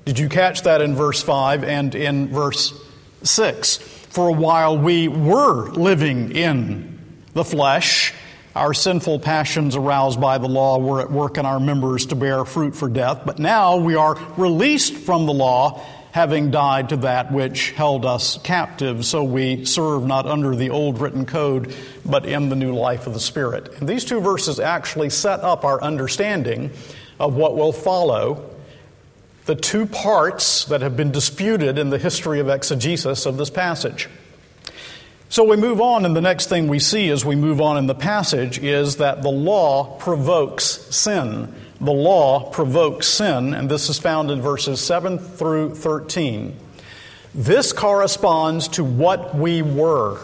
Did 0.05 0.19
you 0.19 0.29
catch 0.29 0.61
that 0.63 0.81
in 0.81 0.95
verse 0.95 1.21
5 1.21 1.63
and 1.63 1.93
in 1.95 2.29
verse 2.29 2.73
6? 3.23 3.77
For 3.77 4.29
a 4.29 4.33
while 4.33 4.77
we 4.77 5.07
were 5.07 5.69
living 5.71 6.31
in 6.31 6.99
the 7.33 7.43
flesh 7.43 8.13
our 8.55 8.73
sinful 8.73 9.19
passions 9.19 9.75
aroused 9.75 10.21
by 10.21 10.37
the 10.37 10.47
law 10.47 10.79
were 10.79 11.01
at 11.01 11.11
work 11.11 11.37
in 11.37 11.45
our 11.45 11.59
members 11.59 12.05
to 12.07 12.15
bear 12.15 12.45
fruit 12.45 12.75
for 12.75 12.87
death, 12.87 13.23
but 13.25 13.37
now 13.37 13.75
we 13.77 13.95
are 13.95 14.17
released 14.37 14.93
from 14.93 15.25
the 15.25 15.33
law, 15.33 15.83
having 16.11 16.51
died 16.51 16.89
to 16.89 16.97
that 16.97 17.33
which 17.33 17.71
held 17.71 18.05
us 18.05 18.37
captive, 18.43 19.05
so 19.05 19.25
we 19.25 19.65
serve 19.65 20.05
not 20.05 20.25
under 20.25 20.55
the 20.55 20.69
old 20.69 21.01
written 21.01 21.25
code, 21.25 21.75
but 22.05 22.25
in 22.25 22.47
the 22.47 22.55
new 22.55 22.73
life 22.73 23.07
of 23.07 23.13
the 23.13 23.19
Spirit. 23.19 23.69
And 23.79 23.89
these 23.89 24.05
two 24.05 24.21
verses 24.21 24.57
actually 24.57 25.09
set 25.09 25.41
up 25.41 25.65
our 25.65 25.81
understanding 25.81 26.71
of 27.19 27.35
what 27.35 27.57
will 27.57 27.73
follow 27.73 28.49
the 29.45 29.55
two 29.55 29.85
parts 29.85 30.65
that 30.65 30.81
have 30.81 30.95
been 30.95 31.11
disputed 31.11 31.77
in 31.77 31.89
the 31.89 31.99
history 31.99 32.39
of 32.39 32.49
exegesis 32.49 33.25
of 33.25 33.35
this 33.37 33.49
passage. 33.49 34.07
So 35.27 35.43
we 35.43 35.57
move 35.57 35.81
on, 35.81 36.05
and 36.05 36.15
the 36.15 36.21
next 36.21 36.49
thing 36.49 36.67
we 36.67 36.79
see 36.79 37.09
as 37.09 37.25
we 37.25 37.35
move 37.35 37.59
on 37.59 37.77
in 37.77 37.87
the 37.87 37.95
passage 37.95 38.59
is 38.59 38.97
that 38.97 39.23
the 39.23 39.31
law 39.31 39.97
provokes 39.97 40.65
sin. 40.95 41.53
The 41.81 41.91
law 41.91 42.51
provokes 42.51 43.07
sin, 43.07 43.53
and 43.53 43.69
this 43.69 43.89
is 43.89 43.97
found 43.99 44.29
in 44.29 44.41
verses 44.41 44.79
7 44.79 45.17
through 45.17 45.75
13. 45.75 46.55
This 47.33 47.73
corresponds 47.73 48.67
to 48.69 48.83
what 48.83 49.35
we 49.35 49.61
were. 49.61 50.19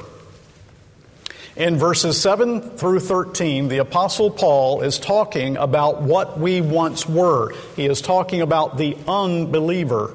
In 1.58 1.78
verses 1.78 2.22
7 2.22 2.62
through 2.62 3.02
13, 3.02 3.68
the 3.68 3.80
Apostle 3.80 4.32
Paul 4.32 4.82
is 4.82 4.98
talking 4.98 5.58
about 5.58 6.02
what 6.02 6.40
we 6.40 6.62
once 6.62 7.10
were. 7.10 7.54
He 7.76 7.86
is 7.86 8.02
talking 8.02 8.42
about 8.42 8.78
the 8.78 8.96
unbeliever. 9.08 10.14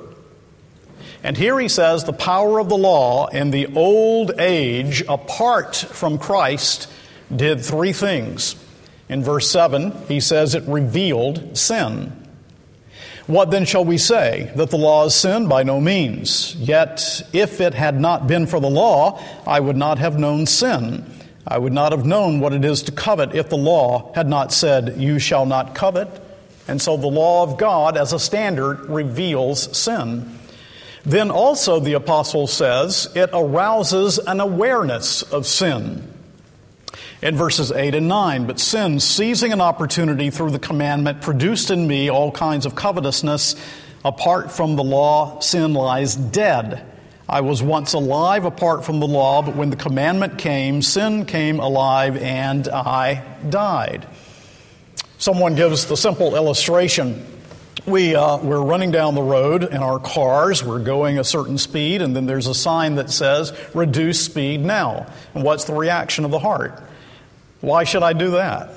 And 1.22 1.36
here 1.36 1.58
he 1.58 1.68
says 1.68 2.04
the 2.04 2.12
power 2.12 2.58
of 2.58 2.68
the 2.68 2.76
law 2.76 3.26
in 3.26 3.50
the 3.50 3.66
old 3.74 4.32
age, 4.38 5.02
apart 5.08 5.76
from 5.76 6.18
Christ, 6.18 6.90
did 7.34 7.64
three 7.64 7.92
things. 7.92 8.56
In 9.08 9.22
verse 9.22 9.50
7, 9.50 9.92
he 10.08 10.20
says 10.20 10.54
it 10.54 10.64
revealed 10.64 11.56
sin. 11.56 12.12
What 13.26 13.50
then 13.50 13.64
shall 13.64 13.84
we 13.84 13.98
say? 13.98 14.52
That 14.54 14.70
the 14.70 14.78
law 14.78 15.06
is 15.06 15.14
sin? 15.14 15.48
By 15.48 15.64
no 15.64 15.80
means. 15.80 16.54
Yet, 16.56 17.22
if 17.32 17.60
it 17.60 17.74
had 17.74 18.00
not 18.00 18.28
been 18.28 18.46
for 18.46 18.60
the 18.60 18.70
law, 18.70 19.20
I 19.46 19.58
would 19.58 19.76
not 19.76 19.98
have 19.98 20.18
known 20.18 20.46
sin. 20.46 21.04
I 21.46 21.58
would 21.58 21.72
not 21.72 21.92
have 21.92 22.06
known 22.06 22.40
what 22.40 22.52
it 22.52 22.64
is 22.64 22.82
to 22.84 22.92
covet 22.92 23.34
if 23.34 23.48
the 23.48 23.56
law 23.56 24.12
had 24.14 24.28
not 24.28 24.52
said, 24.52 24.96
You 24.98 25.18
shall 25.18 25.46
not 25.46 25.74
covet. 25.74 26.08
And 26.68 26.80
so 26.82 26.96
the 26.96 27.06
law 27.06 27.42
of 27.42 27.58
God 27.58 27.96
as 27.96 28.12
a 28.12 28.18
standard 28.18 28.88
reveals 28.88 29.76
sin. 29.76 30.38
Then 31.06 31.30
also, 31.30 31.78
the 31.78 31.92
apostle 31.92 32.48
says, 32.48 33.08
it 33.14 33.30
arouses 33.32 34.18
an 34.18 34.40
awareness 34.40 35.22
of 35.22 35.46
sin. 35.46 36.12
In 37.22 37.36
verses 37.36 37.70
8 37.70 37.94
and 37.94 38.08
9, 38.08 38.46
but 38.48 38.58
sin, 38.58 38.98
seizing 38.98 39.52
an 39.52 39.60
opportunity 39.60 40.30
through 40.30 40.50
the 40.50 40.58
commandment, 40.58 41.22
produced 41.22 41.70
in 41.70 41.86
me 41.86 42.10
all 42.10 42.32
kinds 42.32 42.66
of 42.66 42.74
covetousness. 42.74 43.54
Apart 44.04 44.50
from 44.50 44.74
the 44.74 44.82
law, 44.82 45.38
sin 45.38 45.74
lies 45.74 46.16
dead. 46.16 46.84
I 47.28 47.40
was 47.40 47.62
once 47.62 47.92
alive 47.92 48.44
apart 48.44 48.84
from 48.84 48.98
the 48.98 49.06
law, 49.06 49.42
but 49.42 49.54
when 49.54 49.70
the 49.70 49.76
commandment 49.76 50.38
came, 50.38 50.82
sin 50.82 51.24
came 51.24 51.60
alive 51.60 52.16
and 52.16 52.66
I 52.66 53.22
died. 53.48 54.08
Someone 55.18 55.54
gives 55.54 55.86
the 55.86 55.96
simple 55.96 56.34
illustration 56.34 57.24
we, 57.86 58.16
uh, 58.16 58.38
we're 58.38 58.62
running 58.62 58.90
down 58.90 59.14
the 59.14 59.22
road 59.22 59.62
in 59.62 59.76
our 59.76 59.98
cars, 59.98 60.62
we're 60.64 60.82
going 60.82 61.18
a 61.18 61.24
certain 61.24 61.56
speed, 61.56 62.02
and 62.02 62.16
then 62.16 62.26
there's 62.26 62.48
a 62.48 62.54
sign 62.54 62.96
that 62.96 63.10
says, 63.10 63.52
reduce 63.74 64.24
speed 64.24 64.60
now. 64.60 65.06
And 65.34 65.44
what's 65.44 65.64
the 65.64 65.74
reaction 65.74 66.24
of 66.24 66.30
the 66.30 66.38
heart? 66.38 66.82
Why 67.60 67.84
should 67.84 68.02
I 68.02 68.12
do 68.12 68.32
that? 68.32 68.70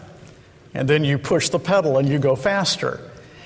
And 0.74 0.88
then 0.88 1.04
you 1.04 1.18
push 1.18 1.50
the 1.50 1.60
pedal 1.60 1.98
and 1.98 2.08
you 2.08 2.20
go 2.20 2.36
faster. 2.36 3.02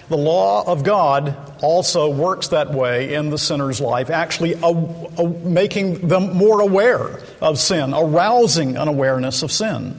The 0.10 0.17
law 0.17 0.70
of 0.70 0.84
God 0.84 1.36
also 1.62 2.10
works 2.10 2.50
that 2.50 2.72
way 2.72 3.13
in 3.13 3.29
the 3.29 3.38
sinner's 3.38 3.79
life, 3.79 4.10
actually 4.10 4.53
a, 4.53 4.67
a, 4.67 5.27
making 5.27 6.10
them 6.10 6.34
more 6.34 6.60
aware 6.60 7.22
of 7.41 7.58
sin, 7.58 7.93
arousing 7.93 8.75
an 8.75 8.89
awareness 8.89 9.43
of 9.43 9.51
sin. 9.51 9.98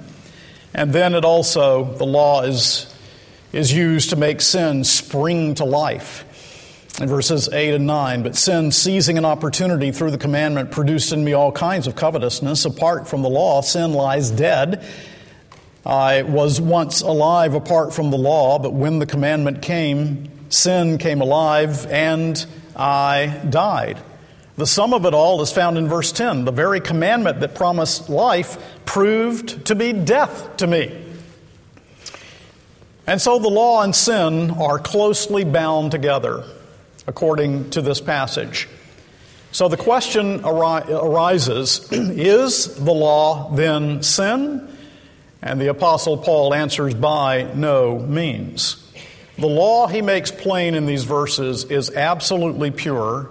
And 0.74 0.92
then 0.92 1.14
it 1.14 1.24
also, 1.24 1.84
the 1.94 2.04
law 2.04 2.42
is 2.42 2.93
is 3.54 3.72
used 3.72 4.10
to 4.10 4.16
make 4.16 4.40
sin 4.40 4.84
spring 4.84 5.54
to 5.54 5.64
life. 5.64 6.24
in 7.00 7.08
verses 7.08 7.48
8 7.48 7.74
and 7.74 7.86
9. 7.86 8.22
But 8.22 8.36
sin, 8.36 8.70
seizing 8.70 9.18
an 9.18 9.24
opportunity 9.24 9.90
through 9.90 10.12
the 10.12 10.18
commandment, 10.18 10.70
produced 10.70 11.12
in 11.12 11.24
me 11.24 11.32
all 11.32 11.50
kinds 11.50 11.86
of 11.86 11.96
covetousness. 11.96 12.64
Apart 12.64 13.08
from 13.08 13.22
the 13.22 13.28
law, 13.28 13.62
sin 13.62 13.92
lies 13.92 14.30
dead. 14.30 14.84
I 15.84 16.22
was 16.22 16.60
once 16.60 17.00
alive 17.00 17.54
apart 17.54 17.92
from 17.92 18.10
the 18.10 18.16
law, 18.16 18.58
but 18.58 18.72
when 18.72 19.00
the 19.00 19.06
commandment 19.06 19.60
came, 19.60 20.30
sin 20.50 20.98
came 20.98 21.20
alive 21.20 21.86
and 21.86 22.44
I 22.76 23.40
died. 23.50 23.98
The 24.56 24.66
sum 24.66 24.94
of 24.94 25.04
it 25.04 25.14
all 25.14 25.42
is 25.42 25.50
found 25.50 25.76
in 25.78 25.88
verse 25.88 26.12
10. 26.12 26.44
The 26.44 26.52
very 26.52 26.80
commandment 26.80 27.40
that 27.40 27.56
promised 27.56 28.08
life 28.08 28.56
proved 28.84 29.66
to 29.66 29.74
be 29.74 29.92
death 29.92 30.56
to 30.58 30.66
me. 30.66 31.03
And 33.06 33.20
so 33.20 33.38
the 33.38 33.48
law 33.48 33.82
and 33.82 33.94
sin 33.94 34.50
are 34.52 34.78
closely 34.78 35.44
bound 35.44 35.90
together, 35.90 36.44
according 37.06 37.70
to 37.70 37.82
this 37.82 38.00
passage. 38.00 38.68
So 39.52 39.68
the 39.68 39.76
question 39.76 40.44
arises 40.44 41.86
is 41.92 42.74
the 42.74 42.92
law 42.92 43.50
then 43.54 44.02
sin? 44.02 44.70
And 45.42 45.60
the 45.60 45.68
Apostle 45.68 46.16
Paul 46.16 46.54
answers 46.54 46.94
by 46.94 47.52
no 47.54 47.98
means. 47.98 48.80
The 49.36 49.46
law 49.46 49.86
he 49.86 50.00
makes 50.00 50.30
plain 50.30 50.74
in 50.74 50.86
these 50.86 51.04
verses 51.04 51.64
is 51.64 51.90
absolutely 51.90 52.70
pure. 52.70 53.30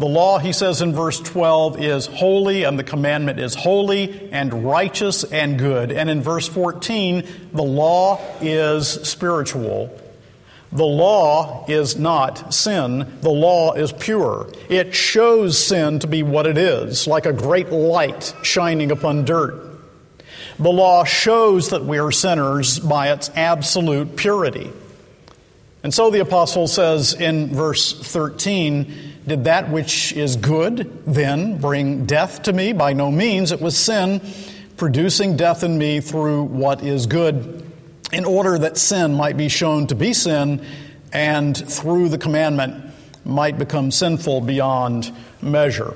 The 0.00 0.06
law, 0.06 0.38
he 0.38 0.54
says 0.54 0.80
in 0.80 0.94
verse 0.94 1.20
12, 1.20 1.82
is 1.82 2.06
holy, 2.06 2.64
and 2.64 2.78
the 2.78 2.82
commandment 2.82 3.38
is 3.38 3.54
holy 3.54 4.32
and 4.32 4.64
righteous 4.64 5.24
and 5.24 5.58
good. 5.58 5.92
And 5.92 6.08
in 6.08 6.22
verse 6.22 6.48
14, 6.48 7.22
the 7.52 7.62
law 7.62 8.18
is 8.40 8.88
spiritual. 8.88 9.94
The 10.72 10.86
law 10.86 11.66
is 11.68 11.98
not 11.98 12.54
sin. 12.54 13.18
The 13.20 13.28
law 13.28 13.74
is 13.74 13.92
pure. 13.92 14.50
It 14.70 14.94
shows 14.94 15.62
sin 15.62 15.98
to 15.98 16.06
be 16.06 16.22
what 16.22 16.46
it 16.46 16.56
is, 16.56 17.06
like 17.06 17.26
a 17.26 17.34
great 17.34 17.68
light 17.68 18.34
shining 18.42 18.90
upon 18.92 19.26
dirt. 19.26 19.62
The 20.58 20.72
law 20.72 21.04
shows 21.04 21.68
that 21.70 21.84
we 21.84 21.98
are 21.98 22.10
sinners 22.10 22.78
by 22.78 23.12
its 23.12 23.30
absolute 23.34 24.16
purity. 24.16 24.70
And 25.82 25.92
so 25.92 26.10
the 26.10 26.20
apostle 26.20 26.68
says 26.68 27.12
in 27.12 27.54
verse 27.54 27.92
13, 27.92 29.09
Did 29.26 29.44
that 29.44 29.70
which 29.70 30.12
is 30.12 30.36
good 30.36 31.04
then 31.06 31.58
bring 31.60 32.06
death 32.06 32.42
to 32.44 32.52
me? 32.52 32.72
By 32.72 32.92
no 32.94 33.10
means. 33.10 33.52
It 33.52 33.60
was 33.60 33.76
sin 33.76 34.20
producing 34.76 35.36
death 35.36 35.62
in 35.62 35.76
me 35.76 36.00
through 36.00 36.42
what 36.44 36.82
is 36.82 37.06
good, 37.06 37.70
in 38.14 38.24
order 38.24 38.58
that 38.58 38.78
sin 38.78 39.12
might 39.12 39.36
be 39.36 39.48
shown 39.48 39.86
to 39.86 39.94
be 39.94 40.14
sin, 40.14 40.64
and 41.12 41.54
through 41.54 42.08
the 42.08 42.16
commandment 42.16 42.82
might 43.24 43.58
become 43.58 43.90
sinful 43.90 44.40
beyond 44.40 45.12
measure. 45.42 45.94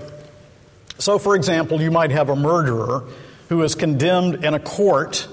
So, 0.98 1.18
for 1.18 1.34
example, 1.34 1.80
you 1.80 1.90
might 1.90 2.10
have 2.10 2.28
a 2.28 2.36
murderer 2.36 3.04
who 3.48 3.62
is 3.62 3.74
condemned 3.74 4.44
in 4.44 4.52
a 4.52 4.60
court 4.60 5.26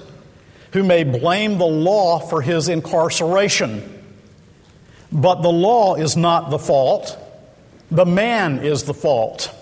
who 0.72 0.82
may 0.82 1.04
blame 1.04 1.58
the 1.58 1.66
law 1.66 2.18
for 2.18 2.40
his 2.40 2.70
incarceration. 2.70 4.02
But 5.12 5.42
the 5.42 5.52
law 5.52 5.96
is 5.96 6.16
not 6.16 6.48
the 6.48 6.58
fault, 6.58 7.18
the 7.92 8.06
man 8.06 8.60
is 8.60 8.84
the 8.84 8.94
fault. 8.94 9.54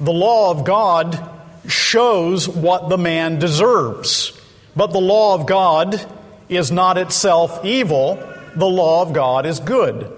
The 0.00 0.12
law 0.12 0.52
of 0.52 0.64
God 0.64 1.28
shows 1.66 2.48
what 2.48 2.88
the 2.88 2.96
man 2.96 3.40
deserves, 3.40 4.40
but 4.76 4.92
the 4.92 5.00
law 5.00 5.34
of 5.34 5.46
God 5.46 6.00
is 6.48 6.70
not 6.70 6.96
itself 6.96 7.64
evil, 7.64 8.24
the 8.54 8.68
law 8.68 9.02
of 9.02 9.12
God 9.12 9.46
is 9.46 9.58
good. 9.58 10.16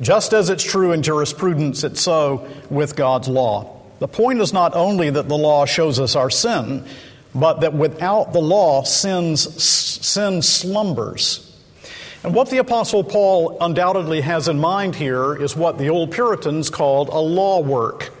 Just 0.00 0.32
as 0.32 0.50
it's 0.50 0.62
true 0.62 0.92
in 0.92 1.02
jurisprudence, 1.02 1.82
it's 1.82 2.00
so 2.00 2.48
with 2.70 2.94
God's 2.94 3.26
law. 3.26 3.82
The 3.98 4.08
point 4.08 4.40
is 4.40 4.52
not 4.52 4.74
only 4.74 5.10
that 5.10 5.28
the 5.28 5.36
law 5.36 5.66
shows 5.66 5.98
us 5.98 6.14
our 6.14 6.30
sin, 6.30 6.84
but 7.34 7.60
that 7.60 7.74
without 7.74 8.32
the 8.32 8.40
law, 8.40 8.84
sin's, 8.84 9.62
sin 9.62 10.42
slumbers. 10.42 11.47
And 12.28 12.34
what 12.34 12.50
the 12.50 12.58
Apostle 12.58 13.04
Paul 13.04 13.56
undoubtedly 13.58 14.20
has 14.20 14.48
in 14.48 14.58
mind 14.58 14.94
here 14.94 15.34
is 15.34 15.56
what 15.56 15.78
the 15.78 15.88
old 15.88 16.10
Puritans 16.10 16.68
called 16.68 17.08
a 17.08 17.18
law 17.18 17.62
work. 17.62 18.12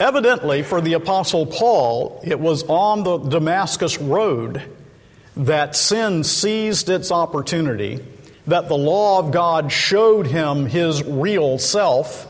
Evidently, 0.00 0.62
for 0.62 0.80
the 0.80 0.94
Apostle 0.94 1.44
Paul, 1.44 2.22
it 2.24 2.40
was 2.40 2.62
on 2.62 3.02
the 3.02 3.18
Damascus 3.18 3.98
Road 4.00 4.62
that 5.36 5.76
sin 5.76 6.24
seized 6.24 6.88
its 6.88 7.12
opportunity, 7.12 8.02
that 8.46 8.68
the 8.68 8.78
law 8.78 9.18
of 9.18 9.30
God 9.30 9.70
showed 9.70 10.28
him 10.28 10.64
his 10.64 11.04
real 11.04 11.58
self 11.58 12.26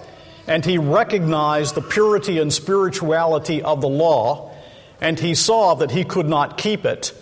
and 0.48 0.64
he 0.64 0.78
recognized 0.78 1.76
the 1.76 1.80
purity 1.80 2.40
and 2.40 2.52
spirituality 2.52 3.62
of 3.62 3.80
the 3.80 3.88
law, 3.88 4.52
and 5.00 5.20
he 5.20 5.36
saw 5.36 5.74
that 5.74 5.92
he 5.92 6.02
could 6.02 6.28
not 6.28 6.58
keep 6.58 6.84
it. 6.84 7.12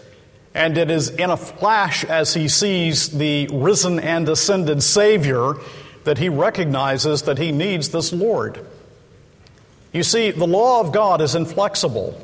And 0.57 0.79
it 0.79 0.91
is 0.91 1.11
in 1.11 1.29
a 1.29 1.37
flash 1.37 2.03
as 2.03 2.33
he 2.33 2.49
sees 2.49 3.11
the 3.11 3.47
risen 3.53 4.01
and 4.01 4.27
ascended 4.27 4.83
Savior 4.83 5.57
that 6.05 6.17
he 6.17 6.31
recognizes 6.31 7.23
that 7.23 7.37
he 7.37 7.53
needs 7.53 7.91
this 7.91 8.11
Lord. 8.11 8.65
You 9.93 10.03
see, 10.03 10.31
the 10.31 10.47
law 10.47 10.81
of 10.81 10.93
God 10.93 11.21
is 11.21 11.35
inflexible. 11.35 12.19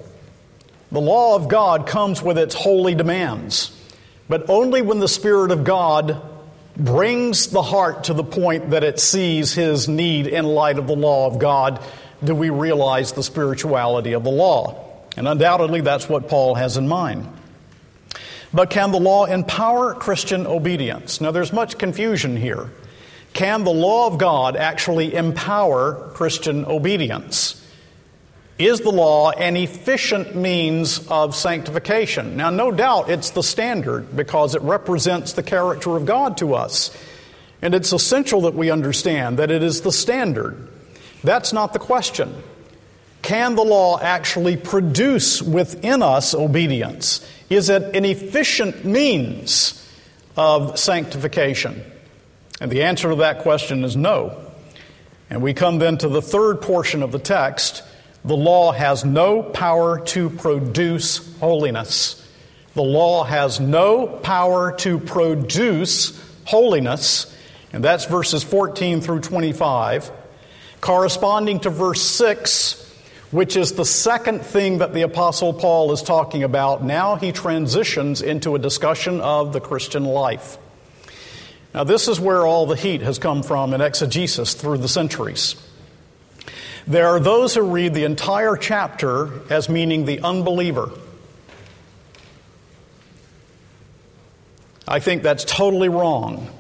The 0.90 1.01
law 1.01 1.37
of 1.37 1.49
God 1.49 1.87
comes 1.87 2.23
with 2.23 2.38
its 2.38 2.55
holy 2.55 2.95
demands, 2.95 3.71
but 4.31 4.49
only 4.49 4.81
when 4.81 4.99
the 4.99 5.09
Spirit 5.09 5.51
of 5.51 5.62
God 5.62 6.23
brings 6.75 7.49
the 7.49 7.62
heart 7.62 8.05
to 8.05 8.14
the 8.14 8.25
point 8.25 8.71
that 8.71 8.83
it 8.83 8.99
sees 8.99 9.53
his 9.53 9.88
need 9.88 10.27
in 10.27 10.47
light 10.47 10.79
of 10.79 10.87
the 10.87 10.97
law 10.97 11.27
of 11.27 11.38
God, 11.38 11.83
do 12.25 12.35
we 12.35 12.49
realize 12.49 13.12
the 13.12 13.23
spirituality 13.23 14.14
of 14.14 14.25
the 14.25 14.31
law. 14.31 15.03
And 15.18 15.29
undoubtedly, 15.29 15.83
that's 15.83 16.09
what 16.09 16.31
Paul 16.31 16.55
has 16.55 16.79
in 16.79 16.88
mind. 16.88 17.29
But 18.55 18.71
can 18.71 18.93
the 18.93 19.01
law 19.01 19.25
empower 19.25 19.95
Christian 19.95 20.47
obedience? 20.47 21.21
Now, 21.21 21.31
there's 21.31 21.53
much 21.53 21.79
confusion 21.79 22.37
here. 22.37 22.71
Can 23.33 23.65
the 23.65 23.73
law 23.73 24.07
of 24.07 24.19
God 24.19 24.57
actually 24.57 25.15
empower 25.15 26.11
Christian 26.15 26.65
obedience? 26.67 27.59
Is 28.59 28.81
the 28.81 28.93
law 28.93 29.31
an 29.31 29.57
efficient 29.57 30.37
means 30.37 31.07
of 31.09 31.35
sanctification? 31.35 32.37
Now, 32.37 32.51
no 32.51 32.71
doubt 32.71 33.11
it's 33.11 33.31
the 33.31 33.43
standard 33.43 34.15
because 34.15 34.55
it 34.55 34.62
represents 34.62 35.33
the 35.33 35.43
character 35.43 35.97
of 35.97 36.05
God 36.05 36.37
to 36.38 36.55
us. 36.55 36.97
And 37.62 37.75
it's 37.75 37.93
essential 37.93 38.43
that 38.43 38.55
we 38.55 38.71
understand 38.71 39.38
that 39.38 39.51
it 39.51 39.62
is 39.62 39.81
the 39.81 39.93
standard. 39.93 40.69
That's 41.25 41.53
not 41.53 41.73
the 41.73 41.79
question. 41.79 42.35
Can 43.23 43.55
the 43.55 43.65
law 43.65 43.99
actually 44.01 44.57
produce 44.57 45.41
within 45.41 46.03
us 46.03 46.35
obedience? 46.35 47.27
Is 47.55 47.69
it 47.69 47.95
an 47.95 48.05
efficient 48.05 48.85
means 48.85 49.79
of 50.37 50.79
sanctification? 50.79 51.85
And 52.61 52.71
the 52.71 52.85
answer 52.85 53.11
to 53.11 53.17
that 53.17 53.41
question 53.41 53.85
is 53.85 53.97
no. 53.97 54.38
And 55.29 55.43
we 55.43 55.53
come 55.53 55.79
then 55.79 55.99
to 55.99 56.09
the 56.09 56.23
third 56.23 56.62
portion 56.62 57.03
of 57.03 57.12
the 57.12 57.19
text 57.19 57.83
the 58.25 58.37
law 58.37 58.71
has 58.71 59.05
no 59.05 59.43
power 59.43 59.99
to 60.07 60.31
produce 60.31 61.37
holiness. 61.41 62.19
The 62.75 62.83
law 62.83 63.25
has 63.25 63.59
no 63.59 64.07
power 64.07 64.73
to 64.79 65.01
produce 65.01 66.19
holiness. 66.45 67.37
And 67.73 67.83
that's 67.83 68.05
verses 68.05 68.45
14 68.45 69.01
through 69.01 69.21
25. 69.21 70.11
Corresponding 70.81 71.61
to 71.61 71.71
verse 71.71 72.03
6, 72.03 72.82
which 73.33 73.57
is 73.57 73.73
the 73.73 73.85
second 73.85 74.42
thing 74.42 74.79
that 74.79 74.92
the 74.92 75.03
Apostle 75.03 75.55
Paul 75.55 75.90
is 75.92 76.03
talking 76.03 76.42
about, 76.45 76.85
now 76.85 77.16
he 77.16 77.33
transitions 77.33 78.21
into 78.21 78.55
a 78.55 78.59
discussion 78.59 79.23
of 79.23 79.55
the 79.55 79.61
Christian 79.61 80.05
life. 80.05 80.59
Now, 81.75 81.85
this 81.85 82.09
is 82.09 82.21
where 82.21 82.47
all 82.47 82.66
the 82.66 82.77
heat 82.77 83.01
has 83.01 83.18
come 83.18 83.42
from 83.42 83.73
in 83.73 83.81
exegesis 83.81 84.53
through 84.53 84.79
the 84.79 84.88
centuries. 84.88 85.57
There 86.87 87.09
are 87.09 87.18
those 87.18 87.55
who 87.55 87.62
read 87.62 87.95
the 87.95 88.05
entire 88.05 88.57
chapter 88.57 89.31
as 89.51 89.66
meaning 89.66 90.05
the 90.05 90.21
unbeliever. 90.21 90.90
I 94.87 95.01
think 95.01 95.23
that's 95.23 95.45
totally 95.45 95.88
wrong. 95.88 96.51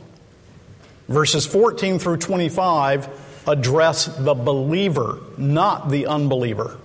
Verses 1.06 1.44
14 1.44 1.98
through 1.98 2.16
25 2.16 3.21
address 3.46 4.06
the 4.06 4.34
believer, 4.34 5.20
not 5.36 5.90
the 5.90 6.06
unbeliever. 6.06 6.78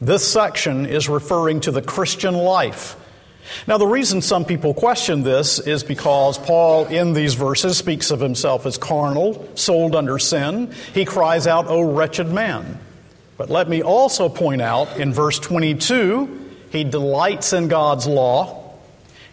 This 0.00 0.26
section 0.26 0.86
is 0.86 1.08
referring 1.08 1.60
to 1.60 1.70
the 1.70 1.82
Christian 1.82 2.34
life 2.34 2.96
now, 3.66 3.78
the 3.78 3.86
reason 3.86 4.22
some 4.22 4.44
people 4.44 4.74
question 4.74 5.22
this 5.22 5.58
is 5.58 5.84
because 5.84 6.38
Paul, 6.38 6.86
in 6.86 7.12
these 7.12 7.34
verses, 7.34 7.76
speaks 7.76 8.10
of 8.10 8.20
himself 8.20 8.66
as 8.66 8.78
carnal, 8.78 9.48
sold 9.54 9.94
under 9.94 10.18
sin. 10.18 10.72
He 10.92 11.04
cries 11.04 11.46
out, 11.46 11.66
O 11.68 11.82
wretched 11.82 12.28
man. 12.28 12.78
But 13.36 13.50
let 13.50 13.68
me 13.68 13.82
also 13.82 14.28
point 14.28 14.62
out 14.62 14.98
in 14.98 15.12
verse 15.12 15.38
22, 15.38 16.50
he 16.70 16.84
delights 16.84 17.52
in 17.52 17.68
God's 17.68 18.06
law. 18.06 18.63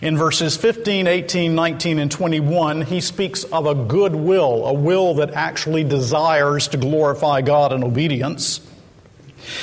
In 0.02 0.18
verses 0.18 0.58
15, 0.58 1.06
18, 1.06 1.54
19, 1.54 2.00
and 2.00 2.12
21, 2.12 2.82
he 2.82 3.02
speaks 3.02 3.44
of 3.44 3.68
a 3.68 3.76
good 3.76 4.16
will, 4.16 4.66
a 4.66 4.74
will 4.74 5.14
that 5.16 5.34
actually 5.34 5.84
desires 5.84 6.68
to 6.70 6.78
glorify 6.78 7.42
God 7.42 7.72
in 7.72 7.84
obedience. 7.84 8.68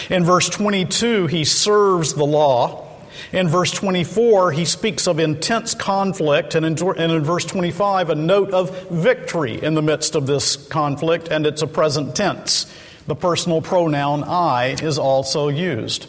In 0.08 0.22
verse 0.22 0.48
22, 0.48 1.26
he 1.26 1.44
serves 1.44 2.14
the 2.14 2.24
law. 2.24 2.86
In 3.32 3.48
verse 3.48 3.72
24, 3.72 4.52
he 4.52 4.64
speaks 4.64 5.08
of 5.08 5.18
intense 5.18 5.74
conflict, 5.74 6.54
and 6.54 6.64
in, 6.64 6.78
and 6.96 7.12
in, 7.12 7.24
verse 7.24 7.44
25, 7.44 8.10
a 8.10 8.14
note 8.14 8.52
of 8.52 8.88
victory 8.90 9.60
in 9.60 9.74
the 9.74 9.82
midst 9.82 10.14
of 10.14 10.28
this 10.28 10.54
conflict, 10.54 11.26
and 11.28 11.46
it's 11.46 11.62
a 11.62 11.66
present 11.66 12.14
tense. 12.14 12.72
The 13.08 13.16
personal 13.16 13.60
pronoun 13.60 14.22
I 14.22 14.76
is 14.80 15.00
also 15.00 15.48
used. 15.48 16.06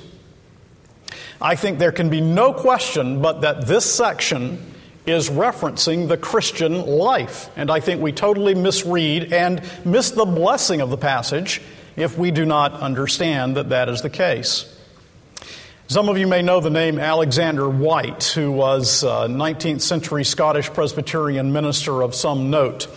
I 1.42 1.56
think 1.56 1.80
there 1.80 1.92
can 1.94 2.10
be 2.10 2.20
no 2.20 2.54
question 2.54 3.22
but 3.22 3.42
that 3.42 3.66
this 3.66 3.86
section 3.86 4.66
is 5.06 5.30
referencing 5.30 6.08
the 6.08 6.18
Christian 6.18 6.86
life. 6.86 7.50
And 7.56 7.72
I 7.72 7.80
think 7.80 8.02
we 8.02 8.12
totally 8.12 8.56
misread 8.56 9.32
and 9.34 9.62
miss 9.86 10.12
the 10.12 10.26
blessing 10.26 10.82
of 10.82 10.90
the 10.90 10.98
passage 10.98 11.62
if 11.96 12.18
we 12.18 12.32
do 12.32 12.46
not 12.46 12.74
understand 12.74 13.58
that 13.58 13.70
that 13.70 13.90
is 13.90 14.02
the 14.02 14.10
case. 14.10 14.76
Some 15.88 16.10
of 16.10 16.18
you 16.18 16.28
may 16.28 16.42
know 16.42 16.60
the 16.60 16.70
name 16.70 17.00
Alexander 17.00 17.68
Whyte, 17.68 18.26
who 18.26 18.52
was 18.52 19.02
a 19.02 19.26
19th 19.28 19.82
century 19.82 20.24
Scottish 20.24 20.70
Presbyterian 20.72 21.52
minister 21.52 22.04
of 22.04 22.14
some 22.14 22.52
note. 22.52 22.88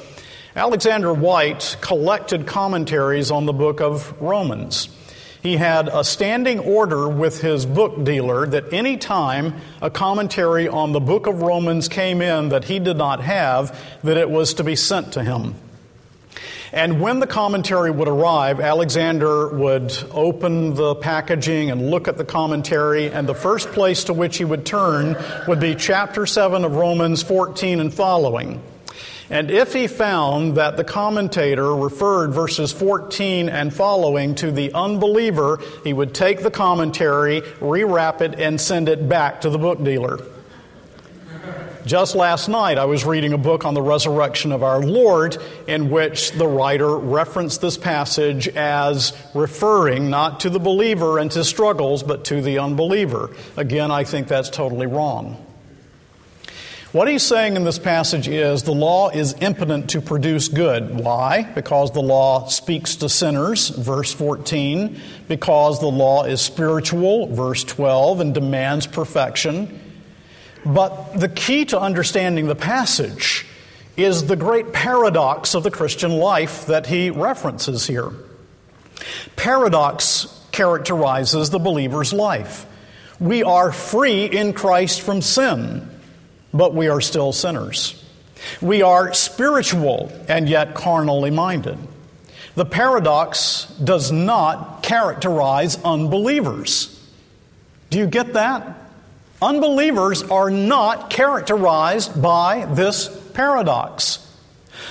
Alexander 0.55 1.15
Whyte 1.15 1.79
collected 1.81 2.47
commentaries 2.47 3.31
on 3.31 3.47
the 3.47 3.55
book 3.55 3.81
of 3.81 4.21
Romans 4.21 4.89
he 5.43 5.57
had 5.57 5.89
a 5.89 6.05
standing 6.05 6.61
order 6.61 7.09
with 7.09 7.41
his 7.41 7.67
book 7.67 8.05
dealer 8.05 8.47
that 8.47 8.73
any 8.73 8.97
time 8.97 9.55
a 9.81 9.91
commentary 9.91 10.69
on 10.69 10.93
the 10.93 11.01
book 11.01 11.27
of 11.27 11.43
Romans 11.43 11.89
came 11.89 12.23
in 12.23 12.51
that 12.51 12.65
he 12.65 12.79
did 12.79 12.97
not 12.97 13.21
have, 13.21 13.77
that 14.05 14.17
it 14.17 14.31
was 14.31 14.55
to 14.55 14.65
be 14.65 14.77
sent 14.77 15.15
to 15.15 15.25
him. 15.25 15.57
And 16.73 17.01
when 17.03 17.19
the 17.19 17.27
commentary 17.27 17.91
would 17.91 18.09
arrive, 18.09 18.59
Alexander 18.59 19.49
would 19.49 19.93
open 20.13 20.75
the 20.75 20.95
packaging 20.95 21.71
and 21.71 21.91
look 21.91 22.09
at 22.09 22.17
the 22.17 22.25
commentary, 22.25 23.11
and 23.11 23.29
the 23.29 23.35
first 23.35 23.73
place 23.73 24.05
to 24.05 24.15
which 24.15 24.39
he 24.39 24.45
would 24.45 24.65
turn 24.65 25.17
would 25.47 25.61
be 25.61 25.75
chapter 25.75 26.25
7 26.25 26.65
of 26.65 26.77
Romans 26.77 27.23
14 27.23 27.81
and 27.81 27.93
following. 27.93 28.63
And 29.33 29.51
if 29.51 29.73
he 29.73 29.87
found 29.87 30.59
that 30.59 30.77
the 30.77 30.85
commentator 30.85 31.75
referred 31.75 32.35
verses 32.35 32.71
14 32.71 33.49
and 33.49 33.73
following 33.73 34.35
to 34.35 34.53
the 34.53 34.75
unbeliever, 34.75 35.59
he 35.85 35.95
would 35.95 36.15
take 36.15 36.43
the 36.43 36.51
commentary, 36.51 37.41
rewrap 37.41 38.21
it, 38.21 38.39
and 38.39 38.61
send 38.61 38.91
it 38.91 39.09
back 39.09 39.41
to 39.41 39.49
the 39.49 39.57
book 39.57 39.83
dealer. 39.83 40.19
Just 41.87 42.15
last 42.15 42.49
night, 42.49 42.77
I 42.77 42.85
was 42.85 43.07
reading 43.07 43.33
a 43.33 43.39
book 43.39 43.65
on 43.65 43.73
the 43.73 43.81
resurrection 43.81 44.53
of 44.53 44.63
our 44.63 44.83
Lord, 44.83 45.39
in 45.67 45.89
which 45.89 46.33
the 46.33 46.47
writer 46.47 46.95
referenced 46.95 47.63
this 47.63 47.79
passage 47.79 48.49
as 48.49 49.15
referring 49.33 50.11
not 50.11 50.41
to 50.41 50.51
the 50.51 50.61
believer 50.61 51.19
and 51.19 51.33
his 51.33 51.49
struggles, 51.49 52.03
but 52.03 52.27
to 52.27 52.43
the 52.43 52.59
unbeliever. 52.59 53.31
Again, 53.57 53.91
I 53.91 54.05
think 54.05 54.29
that's 54.29 54.51
totally 54.51 54.87
wrong. 54.87 55.43
What 56.93 57.09
he's 57.09 57.23
saying 57.23 57.57
in 57.57 57.65
this 57.65 57.79
passage 57.79 58.29
is 58.29 58.65
the 58.65 58.73
law 58.73 59.09
is 59.09 59.35
impotent 59.41 59.89
to 59.91 60.03
produce 60.03 60.49
good. 60.49 60.95
Why? 60.95 61.43
Because 61.43 61.91
the 61.91 62.03
law 62.03 62.49
speaks 62.49 62.97
to 62.97 63.09
sinners, 63.09 63.71
verse 63.71 64.13
14. 64.13 65.01
Because 65.27 65.81
the 65.81 65.87
law 65.87 66.25
is 66.25 66.43
spiritual, 66.43 67.29
verse 67.29 67.65
12, 67.65 68.21
and 68.21 68.35
demands 68.35 68.87
perfection. 68.87 69.81
But 70.67 71.15
the 71.15 71.31
key 71.31 71.65
to 71.67 71.81
understanding 71.81 72.47
the 72.47 72.55
passage 72.55 73.47
is 73.97 74.27
the 74.27 74.37
great 74.37 74.75
paradox 74.75 75.55
of 75.55 75.63
the 75.63 75.71
Christian 75.71 76.13
life 76.13 76.67
that 76.67 76.89
he 76.89 77.09
references 77.09 77.87
here. 77.87 78.11
Paradox 79.35 80.27
characterizes 80.53 81.49
the 81.49 81.59
believer's 81.59 82.13
life. 82.13 82.67
We 83.19 83.43
are 83.43 83.73
free 83.73 84.27
in 84.27 84.53
Christ 84.53 85.01
from 85.01 85.23
sin 85.23 85.89
but 86.53 86.75
we 86.75 86.89
are 86.89 87.01
still 87.01 87.33
sinners. 87.33 88.03
We 88.61 88.83
are 88.83 89.15
spiritual 89.15 90.13
and 90.29 90.49
yet 90.49 90.75
carnally 90.75 91.31
minded. 91.31 91.79
The 92.55 92.65
paradox 92.67 93.67
does 93.83 94.13
not 94.13 94.83
characterize 94.83 95.83
unbelievers. 95.85 96.89
Do 97.91 97.99
you 97.99 98.07
get 98.07 98.35
that? 98.35 98.79
Unbelievers 99.41 100.23
are 100.23 100.51
not 100.51 101.11
characterized 101.11 102.21
by 102.21 102.67
this 102.67 103.09
paradox. 103.35 104.19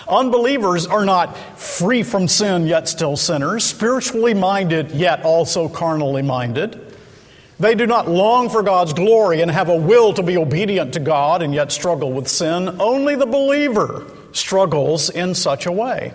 Unbelievers 0.08 0.88
are 0.88 1.06
not 1.06 1.38
free 1.58 2.04
from 2.04 2.28
sin 2.28 2.68
yet 2.68 2.88
still 2.88 3.16
sinners, 3.16 3.64
spiritually 3.64 4.34
minded 4.34 4.92
yet 4.92 5.24
also 5.24 5.70
carnally 5.70 6.22
minded. 6.22 6.91
They 7.62 7.76
do 7.76 7.86
not 7.86 8.10
long 8.10 8.50
for 8.50 8.64
God's 8.64 8.92
glory 8.92 9.42
and 9.42 9.52
have 9.52 9.70
a 9.70 9.76
will 9.76 10.14
to 10.14 10.24
be 10.24 10.36
obedient 10.36 10.96
to 10.96 11.00
God 11.00 11.44
and 11.44 11.54
yet 11.54 11.72
struggle 11.72 12.12
with 12.12 12.28
sin. 12.28 12.82
Only 12.82 13.16
the 13.16 13.28
believer 13.28 14.12
struggles 14.32 15.12
in 15.12 15.36
such 15.36 15.68
a 15.68 15.72
way. 15.72 16.12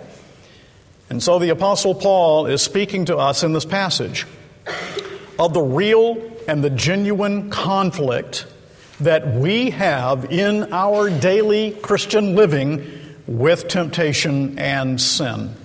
And 1.09 1.23
so 1.23 1.39
the 1.39 1.47
Apostle 1.47 1.95
Paul 1.95 2.47
is 2.47 2.61
speaking 2.61 3.05
to 3.05 3.15
us 3.15 3.43
in 3.43 3.53
this 3.53 3.63
passage 3.63 4.25
of 5.39 5.53
the 5.53 5.61
real 5.61 6.21
and 6.49 6.61
the 6.61 6.69
genuine 6.69 7.49
conflict 7.49 8.45
that 8.99 9.33
we 9.33 9.69
have 9.69 10.29
in 10.29 10.73
our 10.73 11.09
daily 11.09 11.71
Christian 11.71 12.35
living 12.35 12.85
with 13.25 13.69
temptation 13.69 14.59
and 14.59 14.99
sin. 14.99 15.55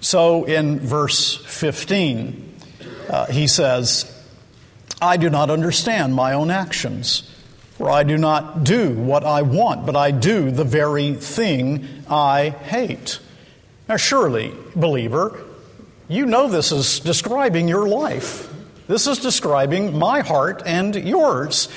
So 0.00 0.44
in 0.44 0.78
verse 0.78 1.34
15, 1.38 2.54
uh, 3.08 3.26
he 3.26 3.48
says, 3.48 4.16
I 5.00 5.16
do 5.16 5.30
not 5.30 5.50
understand 5.50 6.14
my 6.14 6.32
own 6.34 6.50
actions. 6.50 7.30
For 7.80 7.90
I 7.90 8.02
do 8.02 8.18
not 8.18 8.62
do 8.62 8.90
what 8.90 9.24
I 9.24 9.40
want, 9.40 9.86
but 9.86 9.96
I 9.96 10.10
do 10.10 10.50
the 10.50 10.64
very 10.64 11.14
thing 11.14 11.88
I 12.10 12.50
hate. 12.50 13.20
Now, 13.88 13.96
surely, 13.96 14.52
believer, 14.76 15.42
you 16.06 16.26
know 16.26 16.46
this 16.46 16.72
is 16.72 17.00
describing 17.00 17.68
your 17.68 17.88
life. 17.88 18.52
This 18.86 19.06
is 19.06 19.18
describing 19.18 19.98
my 19.98 20.20
heart 20.20 20.62
and 20.66 20.94
yours. 20.94 21.70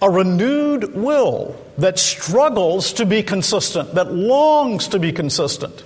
A 0.00 0.08
renewed 0.08 0.94
will 0.94 1.56
that 1.78 1.98
struggles 1.98 2.92
to 2.92 3.04
be 3.04 3.24
consistent, 3.24 3.96
that 3.96 4.12
longs 4.12 4.86
to 4.86 5.00
be 5.00 5.10
consistent. 5.10 5.80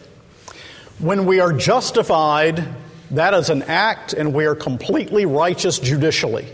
When 0.98 1.24
we 1.24 1.40
are 1.40 1.54
justified, 1.54 2.68
that 3.12 3.32
is 3.32 3.48
an 3.48 3.62
act 3.62 4.12
and 4.12 4.34
we 4.34 4.44
are 4.44 4.54
completely 4.54 5.24
righteous 5.24 5.78
judicially 5.78 6.48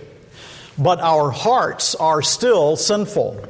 but 0.79 1.01
our 1.01 1.31
hearts 1.31 1.95
are 1.95 2.23
still 2.23 2.77
sinful. 2.77 3.45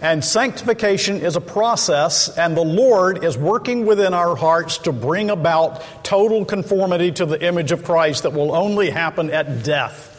And 0.00 0.22
sanctification 0.22 1.22
is 1.22 1.36
a 1.36 1.40
process, 1.40 2.28
and 2.36 2.56
the 2.56 2.64
Lord 2.64 3.24
is 3.24 3.38
working 3.38 3.86
within 3.86 4.12
our 4.12 4.36
hearts 4.36 4.78
to 4.78 4.92
bring 4.92 5.30
about 5.30 5.82
total 6.04 6.44
conformity 6.44 7.10
to 7.12 7.24
the 7.24 7.42
image 7.42 7.72
of 7.72 7.84
Christ 7.84 8.24
that 8.24 8.34
will 8.34 8.54
only 8.54 8.90
happen 8.90 9.30
at 9.30 9.62
death 9.62 10.10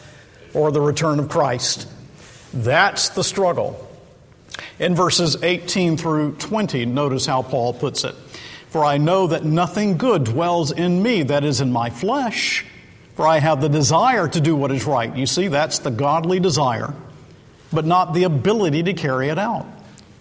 or 0.54 0.72
the 0.72 0.80
return 0.80 1.20
of 1.20 1.28
Christ. 1.28 1.88
That's 2.52 3.10
the 3.10 3.22
struggle. 3.22 3.86
In 4.78 4.94
verses 4.94 5.42
18 5.42 5.96
through 5.96 6.36
20, 6.36 6.86
notice 6.86 7.26
how 7.26 7.42
Paul 7.42 7.72
puts 7.72 8.04
it 8.04 8.14
For 8.70 8.84
I 8.84 8.98
know 8.98 9.28
that 9.28 9.44
nothing 9.44 9.98
good 9.98 10.24
dwells 10.24 10.72
in 10.72 11.02
me, 11.02 11.22
that 11.24 11.44
is, 11.44 11.60
in 11.60 11.70
my 11.70 11.90
flesh. 11.90 12.64
For 13.16 13.26
I 13.26 13.38
have 13.38 13.60
the 13.60 13.68
desire 13.68 14.28
to 14.28 14.40
do 14.40 14.54
what 14.54 14.70
is 14.70 14.84
right. 14.84 15.14
You 15.14 15.26
see, 15.26 15.48
that's 15.48 15.78
the 15.80 15.90
godly 15.90 16.38
desire, 16.38 16.94
but 17.72 17.86
not 17.86 18.12
the 18.12 18.24
ability 18.24 18.84
to 18.84 18.92
carry 18.92 19.28
it 19.28 19.38
out. 19.38 19.66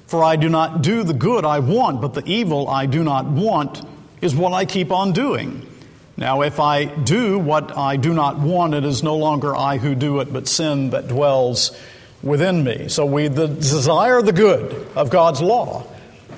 For 0.08 0.24
I 0.24 0.38
do 0.38 0.50
not 0.50 0.82
do 0.82 1.04
the 1.04 1.14
good 1.14 1.46
I 1.46 1.60
want, 1.60 2.02
but 2.02 2.14
the 2.14 2.24
evil 2.26 2.70
I 2.70 2.86
do 2.86 3.04
not 3.04 3.26
want 3.26 3.82
is 4.22 4.36
what 4.36 4.54
I 4.54 4.66
keep 4.66 4.92
on 4.92 5.12
doing. 5.12 5.68
Now, 6.16 6.44
if 6.44 6.62
I 6.62 6.86
do 6.86 7.38
what 7.38 7.78
I 7.78 7.98
do 7.98 8.14
not 8.14 8.40
want, 8.40 8.74
it 8.74 8.86
is 8.86 9.04
no 9.04 9.18
longer 9.18 9.54
I 9.54 9.78
who 9.78 9.96
do 9.96 10.22
it, 10.22 10.32
but 10.32 10.48
sin 10.48 10.92
that 10.92 11.10
dwells 11.10 11.78
within 12.24 12.64
me. 12.64 12.88
So 12.88 13.06
we 13.06 13.28
desire 13.28 14.22
the 14.22 14.32
good 14.32 14.88
of 14.96 15.10
God's 15.10 15.42
law, 15.42 15.84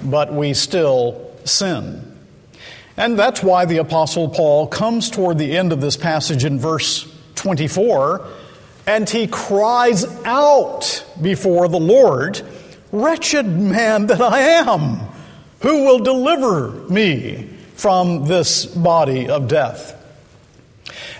but 0.03 0.33
we 0.33 0.55
still 0.55 1.31
sin. 1.45 2.06
And 2.97 3.17
that's 3.17 3.43
why 3.43 3.65
the 3.65 3.77
Apostle 3.77 4.27
Paul 4.27 4.67
comes 4.67 5.09
toward 5.09 5.37
the 5.37 5.55
end 5.55 5.71
of 5.71 5.79
this 5.81 5.95
passage 5.95 6.43
in 6.43 6.59
verse 6.59 7.07
24 7.35 8.27
and 8.87 9.07
he 9.09 9.27
cries 9.27 10.05
out 10.23 11.05
before 11.21 11.67
the 11.67 11.79
Lord, 11.79 12.41
Wretched 12.93 13.45
man 13.45 14.07
that 14.07 14.21
I 14.21 14.39
am, 14.39 15.01
who 15.59 15.83
will 15.83 15.99
deliver 15.99 16.71
me 16.89 17.49
from 17.75 18.25
this 18.25 18.65
body 18.65 19.27
of 19.27 19.49
death? 19.49 19.93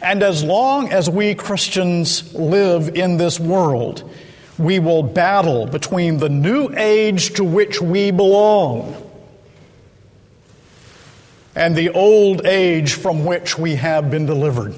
And 0.02 0.24
as 0.24 0.46
long 0.46 0.90
as 0.90 1.10
we 1.10 1.36
Christians 1.36 2.34
live 2.34 2.96
in 2.96 3.18
this 3.18 3.38
world, 3.38 4.10
we 4.58 4.80
will 4.80 5.04
battle 5.04 5.68
between 5.68 6.18
the 6.18 6.30
new 6.30 6.70
age 6.76 7.34
to 7.34 7.44
which 7.44 7.82
we 7.82 8.12
belong 8.12 8.96
and 11.58 11.76
the 11.76 11.90
old 11.90 12.46
age 12.46 12.94
from 12.94 13.26
which 13.26 13.58
we 13.58 13.76
have 13.76 14.12
been 14.12 14.28
delivered. 14.28 14.76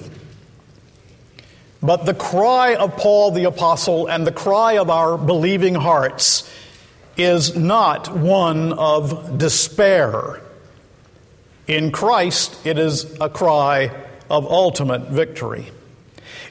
But 1.84 2.06
the 2.06 2.13
cry 2.13 2.76
of 2.76 2.96
Paul 2.96 3.32
the 3.32 3.44
Apostle 3.44 4.08
and 4.08 4.26
the 4.26 4.32
cry 4.32 4.78
of 4.78 4.89
our 4.89 5.18
believing 5.18 5.76
hearts 5.76 6.50
is 7.18 7.54
not 7.54 8.15
one 8.15 8.72
of 8.72 9.38
despair. 9.38 10.42
In 11.68 11.92
Christ, 11.92 12.65
it 12.65 12.80
is 12.80 13.20
a 13.20 13.30
cry 13.30 13.92
of 14.30 14.50
ultimate 14.50 15.10
victory. 15.10 15.72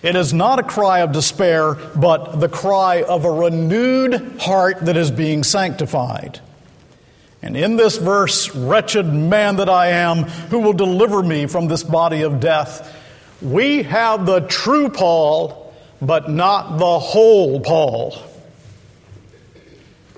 It 0.03 0.15
is 0.15 0.35
not 0.35 0.59
a 0.59 0.63
cry 0.63 1.01
of 1.01 1.13
despair, 1.13 1.73
but 1.97 2.39
the 2.39 2.51
cry 2.51 3.03
of 3.03 3.25
a 3.25 3.33
renewed 3.33 4.39
heart 4.41 4.85
that 4.85 4.97
is 4.99 5.11
being 5.11 5.43
sanctified. 5.43 6.41
And 7.43 7.57
in 7.57 7.77
this 7.77 7.99
verse, 7.99 8.55
wretched 8.55 9.07
man 9.07 9.57
that 9.57 9.69
I 9.69 9.89
am, 9.89 10.25
who 10.25 10.59
will 10.59 10.73
deliver 10.73 11.23
me 11.23 11.47
from 11.47 11.69
this 11.69 11.83
body 11.83 12.23
of 12.23 12.41
death? 12.41 12.97
We 13.41 13.85
have 13.85 14.27
the 14.27 14.41
true 14.41 14.89
Paul, 14.89 15.73
but 16.03 16.29
not 16.29 16.79
the 16.79 16.99
whole 16.99 17.61
Paul. 17.61 18.17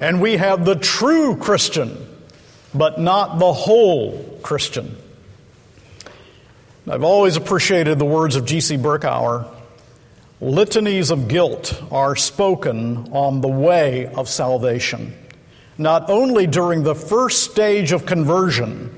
And 0.00 0.22
we 0.22 0.38
have 0.38 0.64
the 0.64 0.76
true 0.76 1.37
Christian, 1.37 2.06
but 2.74 2.98
not 2.98 3.38
the 3.38 3.52
whole 3.52 4.38
Christian. 4.42 4.96
I've 6.88 7.04
always 7.04 7.37
appreciated 7.37 7.98
the 7.98 8.06
words 8.06 8.35
of 8.35 8.46
G.C. 8.46 8.78
Berkouwer. 8.78 9.46
Litanies 10.40 11.11
of 11.11 11.28
guilt 11.28 11.80
are 11.92 12.16
spoken 12.16 13.12
on 13.12 13.42
the 13.42 13.48
way 13.48 14.06
of 14.06 14.28
salvation, 14.28 15.14
not 15.81 16.11
only 16.11 16.47
during 16.47 16.83
the 16.83 16.95
first 16.95 17.43
stage 17.51 17.93
of 17.93 18.05
conversion, 18.05 18.95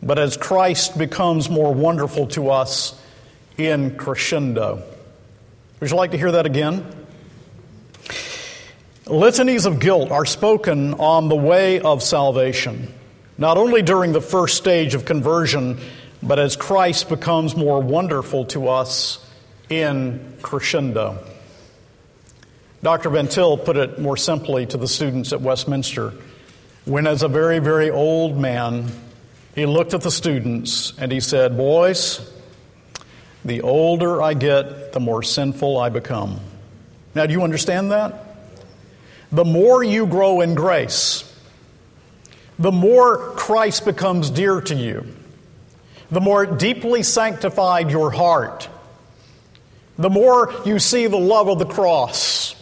but 0.00 0.16
as 0.16 0.36
Christ 0.36 0.96
becomes 0.96 1.50
more 1.50 1.74
wonderful 1.74 2.28
to 2.28 2.50
us 2.50 2.94
in 3.58 3.96
crescendo. 3.96 4.80
Would 5.80 5.90
you 5.90 5.96
like 5.96 6.12
to 6.12 6.18
hear 6.18 6.30
that 6.30 6.46
again? 6.46 6.86
Litanies 9.06 9.66
of 9.66 9.80
guilt 9.80 10.12
are 10.12 10.24
spoken 10.24 10.94
on 10.94 11.28
the 11.28 11.34
way 11.34 11.80
of 11.80 12.00
salvation, 12.00 12.94
not 13.36 13.58
only 13.58 13.82
during 13.82 14.12
the 14.12 14.20
first 14.20 14.56
stage 14.56 14.94
of 14.94 15.04
conversion, 15.04 15.80
but 16.22 16.38
as 16.38 16.54
Christ 16.54 17.08
becomes 17.08 17.56
more 17.56 17.82
wonderful 17.82 18.44
to 18.46 18.68
us 18.68 19.18
in 19.68 20.36
crescendo. 20.42 21.18
Dr. 22.82 23.10
Van 23.10 23.28
Til 23.28 23.58
put 23.58 23.76
it 23.76 23.98
more 23.98 24.16
simply 24.16 24.66
to 24.66 24.76
the 24.76 24.88
students 24.88 25.32
at 25.32 25.40
Westminster 25.40 26.14
when, 26.84 27.06
as 27.06 27.22
a 27.22 27.28
very, 27.28 27.58
very 27.58 27.90
old 27.90 28.38
man, 28.38 28.90
he 29.54 29.66
looked 29.66 29.92
at 29.92 30.00
the 30.00 30.10
students 30.10 30.92
and 30.98 31.12
he 31.12 31.20
said, 31.20 31.56
Boys, 31.56 32.20
the 33.44 33.60
older 33.62 34.22
I 34.22 34.34
get, 34.34 34.92
the 34.92 35.00
more 35.00 35.22
sinful 35.22 35.78
I 35.78 35.88
become. 35.90 36.40
Now, 37.14 37.26
do 37.26 37.32
you 37.32 37.42
understand 37.42 37.92
that? 37.92 38.36
The 39.30 39.44
more 39.44 39.84
you 39.84 40.06
grow 40.06 40.40
in 40.40 40.54
grace, 40.54 41.26
the 42.58 42.72
more 42.72 43.32
Christ 43.36 43.84
becomes 43.84 44.30
dear 44.30 44.60
to 44.62 44.74
you, 44.74 45.06
the 46.10 46.20
more 46.20 46.46
deeply 46.46 47.02
sanctified 47.02 47.90
your 47.90 48.10
heart 48.10 48.68
the 50.00 50.08
more 50.08 50.50
you 50.64 50.78
see 50.78 51.06
the 51.08 51.18
love 51.18 51.48
of 51.48 51.58
the 51.58 51.66
cross, 51.66 52.54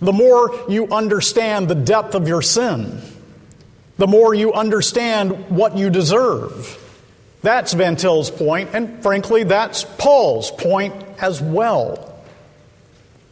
the 0.00 0.12
more 0.12 0.64
you 0.68 0.88
understand 0.88 1.68
the 1.68 1.74
depth 1.74 2.14
of 2.14 2.26
your 2.26 2.42
sin, 2.42 3.00
the 3.98 4.06
more 4.06 4.34
you 4.34 4.52
understand 4.52 5.50
what 5.50 5.76
you 5.76 5.90
deserve. 5.90 6.78
That's 7.42 7.72
Van 7.72 7.96
Til's 7.96 8.30
point, 8.30 8.70
and 8.72 9.02
frankly, 9.02 9.44
that's 9.44 9.84
Paul's 9.84 10.50
point 10.50 10.94
as 11.18 11.40
well. 11.40 12.22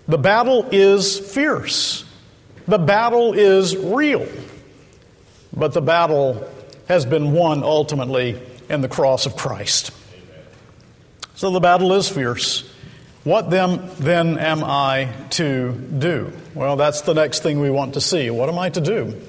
The 0.06 0.18
battle 0.18 0.66
is 0.72 1.18
fierce. 1.18 2.04
The 2.66 2.78
battle 2.78 3.34
is 3.34 3.76
real. 3.76 4.26
But 5.54 5.72
the 5.72 5.82
battle 5.82 6.50
has 6.86 7.04
been 7.06 7.32
won 7.32 7.62
ultimately 7.62 8.40
in 8.68 8.80
the 8.80 8.88
cross 8.88 9.26
of 9.26 9.36
Christ. 9.36 9.90
So 11.34 11.50
the 11.50 11.60
battle 11.60 11.92
is 11.94 12.08
fierce. 12.08 12.67
What 13.28 13.50
then, 13.50 13.90
then 13.98 14.38
am 14.38 14.64
I 14.64 15.10
to 15.32 15.72
do? 15.72 16.32
Well, 16.54 16.76
that's 16.76 17.02
the 17.02 17.12
next 17.12 17.42
thing 17.42 17.60
we 17.60 17.68
want 17.68 17.92
to 17.92 18.00
see. 18.00 18.30
What 18.30 18.48
am 18.48 18.58
I 18.58 18.70
to 18.70 18.80
do? 18.80 19.20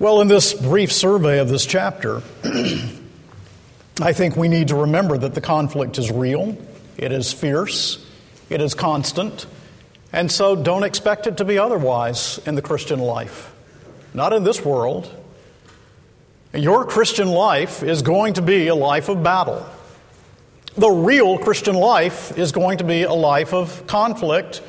Well, 0.00 0.20
in 0.20 0.26
this 0.26 0.52
brief 0.52 0.92
survey 0.92 1.38
of 1.38 1.48
this 1.48 1.64
chapter, 1.64 2.24
I 4.02 4.12
think 4.12 4.34
we 4.34 4.48
need 4.48 4.66
to 4.66 4.74
remember 4.74 5.16
that 5.16 5.34
the 5.34 5.40
conflict 5.40 5.96
is 5.96 6.10
real, 6.10 6.58
it 6.96 7.12
is 7.12 7.32
fierce, 7.32 8.04
it 8.48 8.60
is 8.60 8.74
constant, 8.74 9.46
and 10.12 10.28
so 10.28 10.56
don't 10.56 10.82
expect 10.82 11.28
it 11.28 11.36
to 11.36 11.44
be 11.44 11.56
otherwise 11.56 12.40
in 12.46 12.56
the 12.56 12.62
Christian 12.62 12.98
life. 12.98 13.54
Not 14.12 14.32
in 14.32 14.42
this 14.42 14.64
world. 14.64 15.08
Your 16.52 16.84
Christian 16.84 17.28
life 17.28 17.84
is 17.84 18.02
going 18.02 18.34
to 18.34 18.42
be 18.42 18.66
a 18.66 18.74
life 18.74 19.08
of 19.08 19.22
battle 19.22 19.64
the 20.76 20.90
real 20.90 21.38
Christian 21.38 21.74
life 21.74 22.36
is 22.38 22.52
going 22.52 22.78
to 22.78 22.84
be 22.84 23.02
a 23.02 23.12
life 23.12 23.52
of 23.52 23.86
conflict 23.86 24.62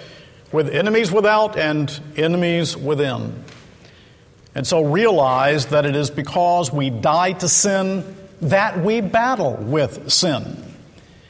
with 0.52 0.70
enemies 0.70 1.12
without 1.12 1.58
and 1.58 2.00
enemies 2.18 2.76
within. 2.76 3.44
And 4.54 4.68
so 4.68 4.84
realize 4.84 5.68
that 5.68 5.86
it 5.86 5.96
is 5.96 6.10
because 6.10 6.74
we 6.74 6.90
die 6.90 7.34
to 7.34 7.48
sin 7.48 8.18
that 8.42 8.80
we 8.84 9.02
battle 9.02 9.56
with 9.56 10.12
sin. 10.12 10.58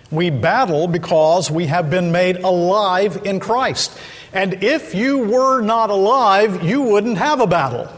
We 0.09 0.29
battle 0.29 0.87
because 0.87 1.51
we 1.51 1.67
have 1.67 1.89
been 1.89 2.11
made 2.11 2.37
alive 2.37 3.21
in 3.25 3.39
Christ. 3.39 3.97
And 4.33 4.63
if 4.63 4.95
you 4.95 5.19
were 5.19 5.61
not 5.61 5.89
alive, 5.89 6.63
you 6.63 6.81
wouldn't 6.81 7.17
have 7.17 7.41
a 7.41 7.47
battle. 7.47 7.89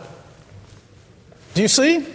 Do 1.54 1.62
you 1.62 1.68
see? 1.68 2.06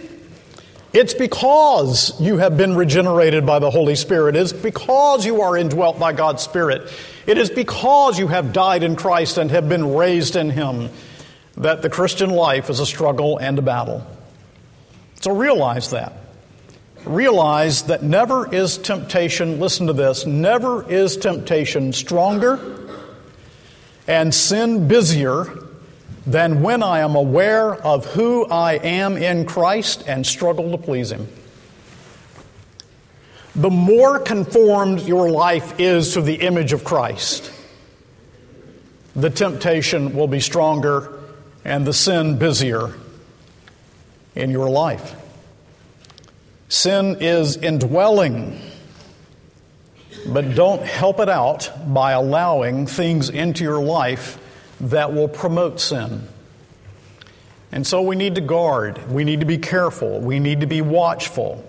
It's 0.91 1.13
because 1.13 2.19
you 2.19 2.37
have 2.37 2.57
been 2.57 2.75
regenerated 2.75 3.45
by 3.45 3.59
the 3.59 3.69
Holy 3.69 3.95
Spirit. 3.95 4.35
It 4.35 4.41
is 4.41 4.53
because 4.53 5.25
you 5.25 5.41
are 5.41 5.55
indwelt 5.55 5.99
by 5.99 6.13
God's 6.13 6.41
Spirit. 6.41 6.91
It 7.27 7.37
is 7.37 7.51
because 7.51 8.17
you 8.17 8.27
have 8.27 8.53
died 8.53 8.81
in 8.81 8.95
Christ 8.95 9.37
and 9.37 9.51
have 9.51 9.69
been 9.69 9.93
raised 9.93 10.35
in 10.35 10.49
Him 10.49 10.89
that 11.57 11.83
the 11.83 11.89
Christian 11.89 12.31
life 12.31 12.69
is 12.71 12.79
a 12.79 12.85
struggle 12.85 13.37
and 13.37 13.59
a 13.59 13.61
battle. 13.61 14.05
So 15.21 15.35
realize 15.35 15.91
that. 15.91 16.13
Realize 17.05 17.83
that 17.83 18.01
never 18.01 18.53
is 18.53 18.77
temptation, 18.77 19.59
listen 19.59 19.87
to 19.87 19.93
this, 19.93 20.25
never 20.25 20.89
is 20.89 21.17
temptation 21.17 21.93
stronger 21.93 22.59
and 24.07 24.33
sin 24.33 24.87
busier 24.87 25.68
than 26.29 26.61
when 26.61 26.83
I 26.83 26.99
am 26.99 27.15
aware 27.15 27.73
of 27.73 28.05
who 28.05 28.45
I 28.45 28.73
am 28.73 29.17
in 29.17 29.45
Christ 29.45 30.03
and 30.05 30.25
struggle 30.25 30.69
to 30.71 30.77
please 30.77 31.11
Him. 31.11 31.27
The 33.55 33.71
more 33.71 34.19
conformed 34.19 35.01
your 35.01 35.31
life 35.31 35.79
is 35.79 36.13
to 36.13 36.21
the 36.21 36.35
image 36.35 36.71
of 36.71 36.83
Christ, 36.83 37.51
the 39.15 39.31
temptation 39.31 40.15
will 40.15 40.27
be 40.27 40.39
stronger 40.39 41.19
and 41.65 41.85
the 41.85 41.93
sin 41.93 42.37
busier 42.37 42.93
in 44.35 44.51
your 44.51 44.69
life. 44.69 45.15
Sin 46.69 47.17
is 47.19 47.57
indwelling, 47.57 48.61
but 50.27 50.53
don't 50.53 50.83
help 50.83 51.19
it 51.19 51.27
out 51.27 51.71
by 51.91 52.11
allowing 52.11 52.85
things 52.85 53.31
into 53.31 53.63
your 53.63 53.81
life 53.81 54.38
that 54.79 55.13
will 55.13 55.27
promote 55.27 55.79
sin. 55.79 56.27
And 57.71 57.85
so 57.85 58.01
we 58.01 58.15
need 58.15 58.35
to 58.35 58.41
guard, 58.41 59.11
we 59.11 59.23
need 59.23 59.41
to 59.41 59.45
be 59.45 59.57
careful, 59.57 60.19
we 60.19 60.39
need 60.39 60.61
to 60.61 60.67
be 60.67 60.81
watchful, 60.81 61.63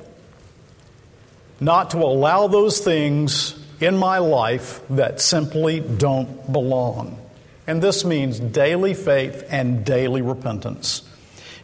not 1.61 1.90
to 1.90 1.99
allow 1.99 2.46
those 2.46 2.81
things 2.81 3.59
in 3.81 3.96
my 3.96 4.18
life 4.18 4.81
that 4.90 5.20
simply 5.20 5.81
don't 5.81 6.51
belong. 6.51 7.18
And 7.66 7.83
this 7.83 8.05
means 8.05 8.40
daily 8.40 8.94
faith 8.94 9.44
and 9.51 9.85
daily 9.85 10.23
repentance. 10.23 11.03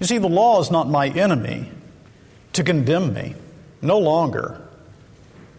You 0.01 0.07
see, 0.07 0.19
the 0.19 0.29
law 0.29 0.61
is 0.61 0.71
not 0.71 0.89
my 0.89 1.09
enemy 1.09 1.71
to 2.53 2.63
condemn 2.63 3.15
me, 3.15 3.35
no 3.81 3.99
longer. 3.99 4.61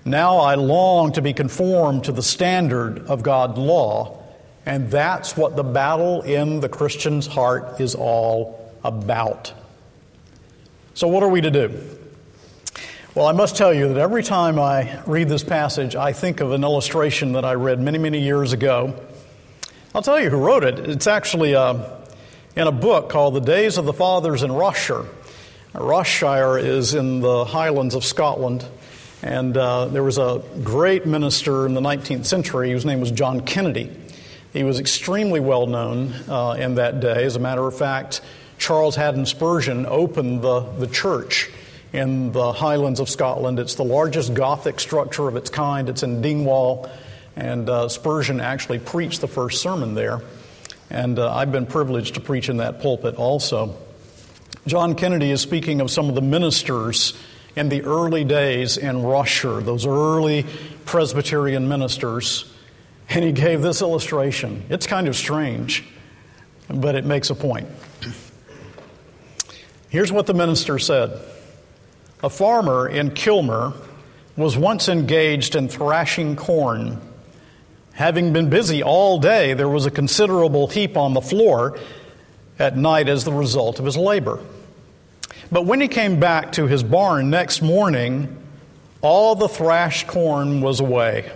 Now 0.06 0.38
I 0.38 0.56
long 0.56 1.12
to 1.13 1.21
be 1.21 1.34
conformed 1.34 2.06
to 2.06 2.12
the 2.12 2.23
standard 2.23 3.08
of 3.08 3.23
God's 3.23 3.58
law 3.58 4.23
and 4.67 4.91
that's 4.91 5.36
what 5.38 5.56
the 5.56 5.63
battle 5.63 6.21
in 6.21 6.60
the 6.60 6.69
Christian's 6.69 7.25
heart 7.25 7.80
is 7.80 7.95
all 7.95 8.73
about. 8.84 9.53
So, 10.93 11.08
what 11.08 11.23
are 11.23 11.30
we 11.30 11.41
to 11.41 11.51
do? 11.51 11.97
Well, 13.15 13.25
I 13.25 13.32
must 13.32 13.56
tell 13.56 13.73
you 13.73 13.88
that 13.88 13.97
every 13.97 14.21
time 14.21 14.60
I 14.60 15.01
read 15.08 15.30
this 15.30 15.43
passage, 15.43 15.95
I 15.95 16.13
think 16.13 16.39
of 16.39 16.51
an 16.51 16.63
illustration 16.63 17.34
that 17.34 17.45
I 17.45 17.53
read 17.53 17.80
many, 17.80 17.97
many 17.97 18.21
years 18.21 18.53
ago 18.53 18.93
I'll 19.97 20.03
tell 20.03 20.19
you 20.19 20.30
who 20.30 20.38
wrote 20.38 20.63
it. 20.63 20.77
It's 20.77 21.08
actually 21.08 21.56
uh, 21.56 21.89
in 22.56 22.67
a 22.67 22.71
book 22.71 23.10
called 23.10 23.34
The 23.34 23.41
Days 23.41 23.77
of 23.77 23.86
the 23.86 23.93
Fathers 23.93 24.43
in 24.43 24.51
Ross-shire. 24.51 25.06
Ross-shire 25.73 26.60
is 26.60 26.93
in 26.93 27.21
the 27.21 27.45
Highlands 27.45 27.95
of 27.95 28.06
Scotland. 28.06 28.63
And 29.23 29.58
uh, 29.58 29.86
there 29.86 30.03
was 30.03 30.19
a 30.19 30.43
great 30.63 31.08
minister 31.08 31.65
in 31.65 31.73
the 31.73 31.82
19th 31.82 32.27
century 32.27 32.69
whose 32.69 32.86
name 32.86 32.99
was 32.99 33.10
John 33.10 33.41
Kennedy. 33.41 33.89
He 34.57 34.63
was 34.63 34.79
extremely 34.79 35.39
well 35.39 35.67
known 35.67 36.15
uh, 36.27 36.55
in 36.57 36.75
that 36.75 36.99
day. 36.99 37.25
As 37.25 37.35
a 37.35 37.39
matter 37.39 37.67
of 37.67 37.77
fact, 37.77 38.21
Charles 38.57 38.95
Haddon 38.95 39.27
Spurgeon 39.27 39.85
opened 39.85 40.41
the, 40.41 40.61
the 40.61 40.87
church 40.87 41.51
in 41.93 42.31
the 42.31 42.53
Highlands 42.53 42.99
of 42.99 43.07
Scotland. 43.07 43.59
It's 43.59 43.75
the 43.75 43.83
largest 43.83 44.33
Gothic 44.33 44.79
structure 44.79 45.27
of 45.27 45.35
its 45.35 45.51
kind. 45.51 45.89
It's 45.89 46.01
in 46.01 46.23
Dingwall, 46.23 46.89
and 47.35 47.69
uh, 47.69 47.87
Spurgeon 47.87 48.41
actually 48.41 48.79
preached 48.79 49.21
the 49.21 49.27
first 49.27 49.61
sermon 49.61 49.93
there. 49.93 50.21
And 50.89 51.19
uh, 51.19 51.31
I've 51.31 51.51
been 51.51 51.67
privileged 51.67 52.15
to 52.15 52.19
preach 52.19 52.49
in 52.49 52.57
that 52.57 52.81
pulpit 52.81 53.13
also. 53.13 53.77
John 54.65 54.95
Kennedy 54.95 55.29
is 55.29 55.39
speaking 55.39 55.81
of 55.81 55.91
some 55.91 56.09
of 56.09 56.15
the 56.15 56.23
ministers 56.23 57.13
in 57.55 57.69
the 57.69 57.83
early 57.83 58.23
days 58.23 58.77
in 58.77 59.03
Ross-shire, 59.03 59.61
those 59.61 59.85
early 59.85 60.47
Presbyterian 60.85 61.67
ministers, 61.67 62.51
and 63.09 63.23
he 63.23 63.31
gave 63.31 63.61
this 63.61 63.81
illustration. 63.81 64.63
It's 64.69 64.87
kind 64.87 65.07
of 65.07 65.15
strange, 65.15 65.83
but 66.69 66.95
it 66.95 67.05
makes 67.05 67.29
a 67.29 67.35
point. 67.35 67.67
Here's 69.89 70.11
what 70.11 70.25
the 70.27 70.33
minister 70.33 70.79
said 70.79 71.19
A 72.21 72.29
farmer 72.29 72.87
in 72.87 73.11
Kilmuir 73.11 73.73
was 74.35 74.57
once 74.57 74.89
engaged 74.89 75.55
in 75.55 75.67
thrashing 75.67 76.35
corn. 76.35 77.01
Having 77.93 78.33
been 78.33 78.49
busy 78.49 78.83
all 78.83 79.19
day, 79.19 79.55
there 79.55 79.69
was 79.69 79.87
a 79.87 79.91
considerable 79.91 80.67
heap 80.67 80.95
on 80.95 81.13
the 81.13 81.21
floor 81.21 81.79
at 82.59 82.77
night 82.77 83.09
as 83.09 83.23
the 83.23 83.33
result 83.33 83.79
of 83.79 83.85
his 83.85 83.97
labor. 83.97 84.39
But 85.51 85.65
when 85.65 85.81
he 85.81 85.87
came 85.87 86.19
back 86.19 86.51
to 86.53 86.67
his 86.67 86.83
barn 86.83 87.31
next 87.31 87.61
morning, 87.61 88.35
all 89.01 89.35
the 89.35 89.47
thrashed 89.47 90.05
corn 90.05 90.61
was 90.61 90.79
away. 90.79 91.31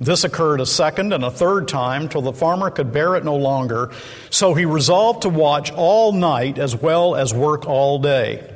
This 0.00 0.22
occurred 0.22 0.60
a 0.60 0.66
second 0.66 1.12
and 1.12 1.24
a 1.24 1.30
third 1.30 1.66
time 1.66 2.08
till 2.08 2.22
the 2.22 2.32
farmer 2.32 2.70
could 2.70 2.92
bear 2.92 3.16
it 3.16 3.24
no 3.24 3.34
longer. 3.34 3.90
So 4.30 4.54
he 4.54 4.64
resolved 4.64 5.22
to 5.22 5.28
watch 5.28 5.72
all 5.72 6.12
night 6.12 6.58
as 6.58 6.76
well 6.76 7.16
as 7.16 7.34
work 7.34 7.66
all 7.66 7.98
day. 7.98 8.48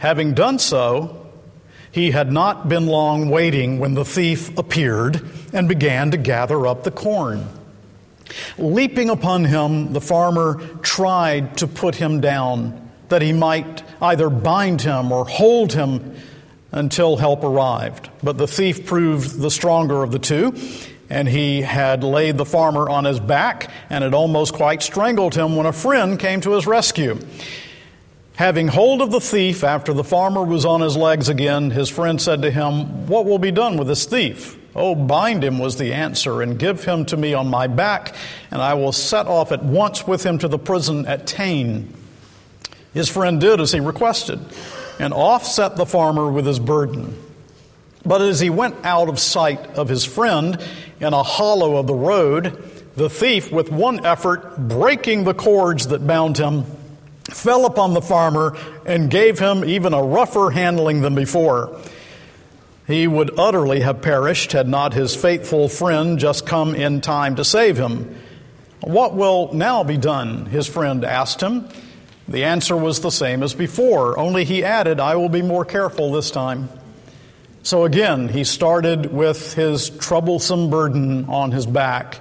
Having 0.00 0.34
done 0.34 0.58
so, 0.58 1.26
he 1.90 2.10
had 2.10 2.30
not 2.30 2.68
been 2.68 2.86
long 2.86 3.30
waiting 3.30 3.78
when 3.78 3.94
the 3.94 4.04
thief 4.04 4.56
appeared 4.58 5.26
and 5.54 5.66
began 5.66 6.10
to 6.10 6.18
gather 6.18 6.66
up 6.66 6.84
the 6.84 6.90
corn. 6.90 7.48
Leaping 8.58 9.08
upon 9.08 9.44
him, 9.44 9.94
the 9.94 10.00
farmer 10.00 10.60
tried 10.82 11.56
to 11.56 11.66
put 11.66 11.94
him 11.94 12.20
down 12.20 12.90
that 13.08 13.22
he 13.22 13.32
might 13.32 13.82
either 14.02 14.28
bind 14.28 14.82
him 14.82 15.10
or 15.10 15.24
hold 15.24 15.72
him 15.72 16.16
until 16.72 17.16
help 17.16 17.44
arrived. 17.44 18.10
But 18.22 18.38
the 18.38 18.46
thief 18.46 18.86
proved 18.86 19.40
the 19.40 19.50
stronger 19.50 20.02
of 20.02 20.12
the 20.12 20.18
two, 20.18 20.54
and 21.08 21.28
he 21.28 21.62
had 21.62 22.02
laid 22.02 22.36
the 22.36 22.44
farmer 22.44 22.88
on 22.88 23.04
his 23.04 23.20
back 23.20 23.70
and 23.90 24.02
had 24.02 24.14
almost 24.14 24.54
quite 24.54 24.82
strangled 24.82 25.34
him 25.34 25.56
when 25.56 25.66
a 25.66 25.72
friend 25.72 26.18
came 26.18 26.40
to 26.40 26.52
his 26.52 26.66
rescue. 26.66 27.18
Having 28.34 28.68
hold 28.68 29.00
of 29.00 29.10
the 29.10 29.20
thief 29.20 29.64
after 29.64 29.94
the 29.94 30.04
farmer 30.04 30.42
was 30.42 30.66
on 30.66 30.82
his 30.82 30.96
legs 30.96 31.28
again, 31.28 31.70
his 31.70 31.88
friend 31.88 32.20
said 32.20 32.42
to 32.42 32.50
him, 32.50 33.06
What 33.06 33.24
will 33.24 33.38
be 33.38 33.50
done 33.50 33.78
with 33.78 33.88
this 33.88 34.04
thief? 34.04 34.58
Oh, 34.74 34.94
bind 34.94 35.42
him, 35.42 35.58
was 35.58 35.76
the 35.76 35.94
answer, 35.94 36.42
and 36.42 36.58
give 36.58 36.84
him 36.84 37.06
to 37.06 37.16
me 37.16 37.32
on 37.32 37.48
my 37.48 37.66
back, 37.66 38.14
and 38.50 38.60
I 38.60 38.74
will 38.74 38.92
set 38.92 39.26
off 39.26 39.52
at 39.52 39.64
once 39.64 40.06
with 40.06 40.26
him 40.26 40.36
to 40.38 40.48
the 40.48 40.58
prison 40.58 41.06
at 41.06 41.26
Tain. 41.26 41.94
His 42.92 43.08
friend 43.08 43.40
did 43.40 43.58
as 43.58 43.72
he 43.72 43.80
requested 43.80 44.38
and 44.98 45.12
offset 45.12 45.76
the 45.76 45.86
farmer 45.86 46.30
with 46.30 46.46
his 46.46 46.58
burden. 46.58 47.22
But 48.04 48.22
as 48.22 48.40
he 48.40 48.50
went 48.50 48.76
out 48.84 49.08
of 49.08 49.18
sight 49.18 49.60
of 49.76 49.88
his 49.88 50.04
friend 50.04 50.62
in 51.00 51.12
a 51.12 51.22
hollow 51.22 51.76
of 51.76 51.86
the 51.86 51.94
road, 51.94 52.62
the 52.94 53.10
thief, 53.10 53.52
with 53.52 53.70
one 53.70 54.06
effort, 54.06 54.56
breaking 54.56 55.24
the 55.24 55.34
cords 55.34 55.88
that 55.88 56.06
bound 56.06 56.38
him, 56.38 56.64
fell 57.24 57.66
upon 57.66 57.92
the 57.92 58.00
farmer 58.00 58.56
and 58.86 59.10
gave 59.10 59.38
him 59.38 59.64
even 59.64 59.92
a 59.92 60.02
rougher 60.02 60.50
handling 60.50 61.02
than 61.02 61.14
before. 61.14 61.78
He 62.86 63.06
would 63.06 63.38
utterly 63.38 63.80
have 63.80 64.00
perished 64.00 64.52
had 64.52 64.68
not 64.68 64.94
his 64.94 65.16
faithful 65.16 65.68
friend 65.68 66.18
just 66.18 66.46
come 66.46 66.74
in 66.74 67.00
time 67.00 67.36
to 67.36 67.44
save 67.44 67.76
him. 67.76 68.16
What 68.80 69.14
will 69.14 69.52
now 69.52 69.82
be 69.82 69.96
done? 69.96 70.46
His 70.46 70.68
friend 70.68 71.04
asked 71.04 71.42
him. 71.42 71.68
The 72.28 72.44
answer 72.44 72.76
was 72.76 73.00
the 73.00 73.10
same 73.10 73.42
as 73.42 73.54
before, 73.54 74.18
only 74.18 74.44
he 74.44 74.64
added, 74.64 74.98
I 74.98 75.14
will 75.14 75.28
be 75.28 75.42
more 75.42 75.64
careful 75.64 76.10
this 76.10 76.30
time. 76.30 76.68
So 77.62 77.84
again, 77.84 78.28
he 78.28 78.42
started 78.44 79.12
with 79.12 79.54
his 79.54 79.90
troublesome 79.90 80.68
burden 80.70 81.26
on 81.26 81.52
his 81.52 81.66
back, 81.66 82.20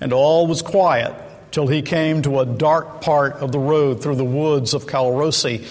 and 0.00 0.12
all 0.12 0.46
was 0.46 0.60
quiet 0.60 1.14
till 1.50 1.66
he 1.66 1.80
came 1.80 2.22
to 2.22 2.40
a 2.40 2.46
dark 2.46 3.00
part 3.00 3.34
of 3.36 3.52
the 3.52 3.58
road 3.58 4.02
through 4.02 4.16
the 4.16 4.24
woods 4.24 4.74
of 4.74 4.86
Calrossie, 4.86 5.66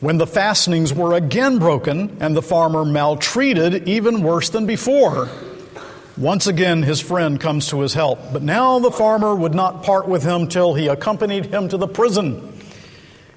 when 0.00 0.18
the 0.18 0.26
fastenings 0.26 0.92
were 0.92 1.14
again 1.14 1.58
broken 1.58 2.16
and 2.20 2.36
the 2.36 2.42
farmer 2.42 2.84
maltreated 2.84 3.88
even 3.88 4.22
worse 4.22 4.50
than 4.50 4.66
before. 4.66 5.28
Once 6.16 6.46
again, 6.46 6.82
his 6.82 7.00
friend 7.00 7.40
comes 7.40 7.68
to 7.68 7.80
his 7.80 7.94
help, 7.94 8.18
but 8.32 8.42
now 8.42 8.80
the 8.80 8.90
farmer 8.90 9.34
would 9.34 9.54
not 9.54 9.84
part 9.84 10.08
with 10.08 10.24
him 10.24 10.48
till 10.48 10.74
he 10.74 10.88
accompanied 10.88 11.46
him 11.46 11.68
to 11.68 11.76
the 11.76 11.86
prison. 11.86 12.51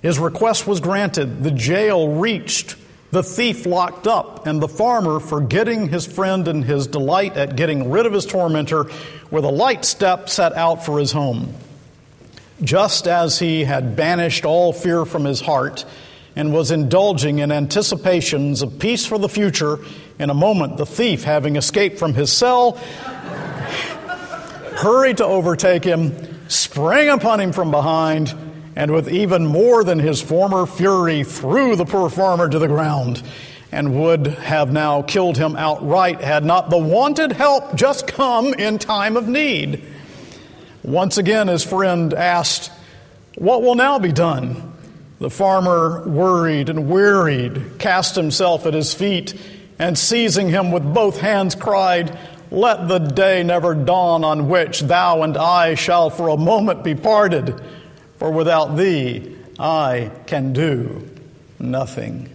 His 0.06 0.20
request 0.20 0.68
was 0.68 0.82
granted, 0.82 1.44
the 1.44 1.50
jail 1.50 2.08
reached, 2.10 2.76
the 3.10 3.24
thief 3.24 3.66
locked 3.66 4.06
up, 4.06 4.46
and 4.46 4.62
the 4.62 4.68
farmer, 4.68 5.20
forgetting 5.20 5.88
his 5.88 6.06
friend 6.06 6.48
and 6.48 6.64
his 6.64 6.86
delight 6.86 7.36
at 7.38 7.56
getting 7.56 7.90
rid 7.90 8.06
of 8.06 8.14
his 8.14 8.28
tormentor, 8.28 8.86
with 9.32 9.44
a 9.44 9.50
light 9.50 9.84
step 9.84 10.30
set 10.30 10.54
out 10.54 10.86
for 10.86 11.00
his 11.00 11.12
home. 11.12 11.56
Just 12.62 13.08
as 13.08 13.40
he 13.40 13.64
had 13.64 13.96
banished 13.96 14.46
all 14.46 14.74
fear 14.74 15.06
from 15.06 15.26
his 15.26 15.42
heart 15.42 15.86
and 16.36 16.54
was 16.54 16.70
indulging 16.70 17.40
in 17.40 17.52
anticipations 17.52 18.62
of 18.62 18.78
peace 18.78 19.08
for 19.08 19.18
the 19.18 19.28
future, 19.28 19.80
in 20.20 20.30
a 20.30 20.36
moment 20.36 20.78
the 20.78 20.86
thief, 20.86 21.24
having 21.24 21.56
escaped 21.56 21.98
from 21.98 22.14
his 22.14 22.32
cell, 22.32 22.74
hurried 24.78 25.18
to 25.18 25.26
overtake 25.26 25.84
him, 25.84 26.48
sprang 26.48 27.10
upon 27.10 27.40
him 27.40 27.52
from 27.52 27.72
behind, 27.72 28.36
and 28.76 28.92
with 28.92 29.10
even 29.10 29.46
more 29.46 29.84
than 29.84 30.00
his 30.00 30.22
former 30.22 30.66
fury 30.66 31.24
threw 31.24 31.76
the 31.76 31.86
poor 31.86 32.10
farmer 32.10 32.50
to 32.50 32.60
the 32.60 32.68
ground 32.68 33.24
and 33.72 34.00
would 34.02 34.28
have 34.28 34.72
now 34.72 35.02
killed 35.02 35.38
him 35.38 35.56
outright 35.56 36.22
had 36.22 36.44
not 36.44 36.70
the 36.70 36.78
wanted 36.78 37.32
help 37.32 37.76
just 37.76 38.08
come 38.08 38.54
in 38.54 38.78
time 38.78 39.18
of 39.18 39.28
need. 39.28 39.84
Once 40.84 41.18
again, 41.18 41.48
his 41.48 41.64
friend 41.64 42.14
asked, 42.14 42.72
What 43.36 43.64
will 43.64 43.76
now 43.76 43.98
be 43.98 44.12
done? 44.12 44.74
The 45.20 45.30
farmer, 45.30 46.08
worried 46.08 46.70
and 46.70 46.90
wearied, 46.90 47.80
cast 47.80 48.16
himself 48.16 48.66
at 48.66 48.74
his 48.74 48.94
feet 48.94 49.34
and 49.80 49.98
seizing 49.98 50.50
him 50.50 50.72
with 50.72 50.94
both 50.94 51.20
hands 51.20 51.56
cried, 51.56 52.18
Let 52.52 52.88
the 52.88 53.00
day 53.00 53.42
never 53.42 53.74
dawn 53.74 54.24
on 54.24 54.48
which 54.48 54.82
thou 54.82 55.24
and 55.24 55.38
I 55.38 55.76
shall 55.76 56.10
for 56.10 56.30
a 56.30 56.38
moment 56.38 56.84
be 56.84 56.96
parted 56.96 57.60
for 58.18 58.32
without 58.32 58.76
thee 58.76 59.36
I 59.60 60.12
can 60.28 60.54
do 60.54 61.10
nothing. 61.60 62.30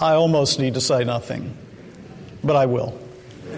I 0.00 0.12
almost 0.12 0.58
need 0.58 0.74
to 0.74 0.80
say 0.80 1.04
nothing, 1.04 1.56
but 2.44 2.56
I 2.56 2.66
will. 2.66 2.98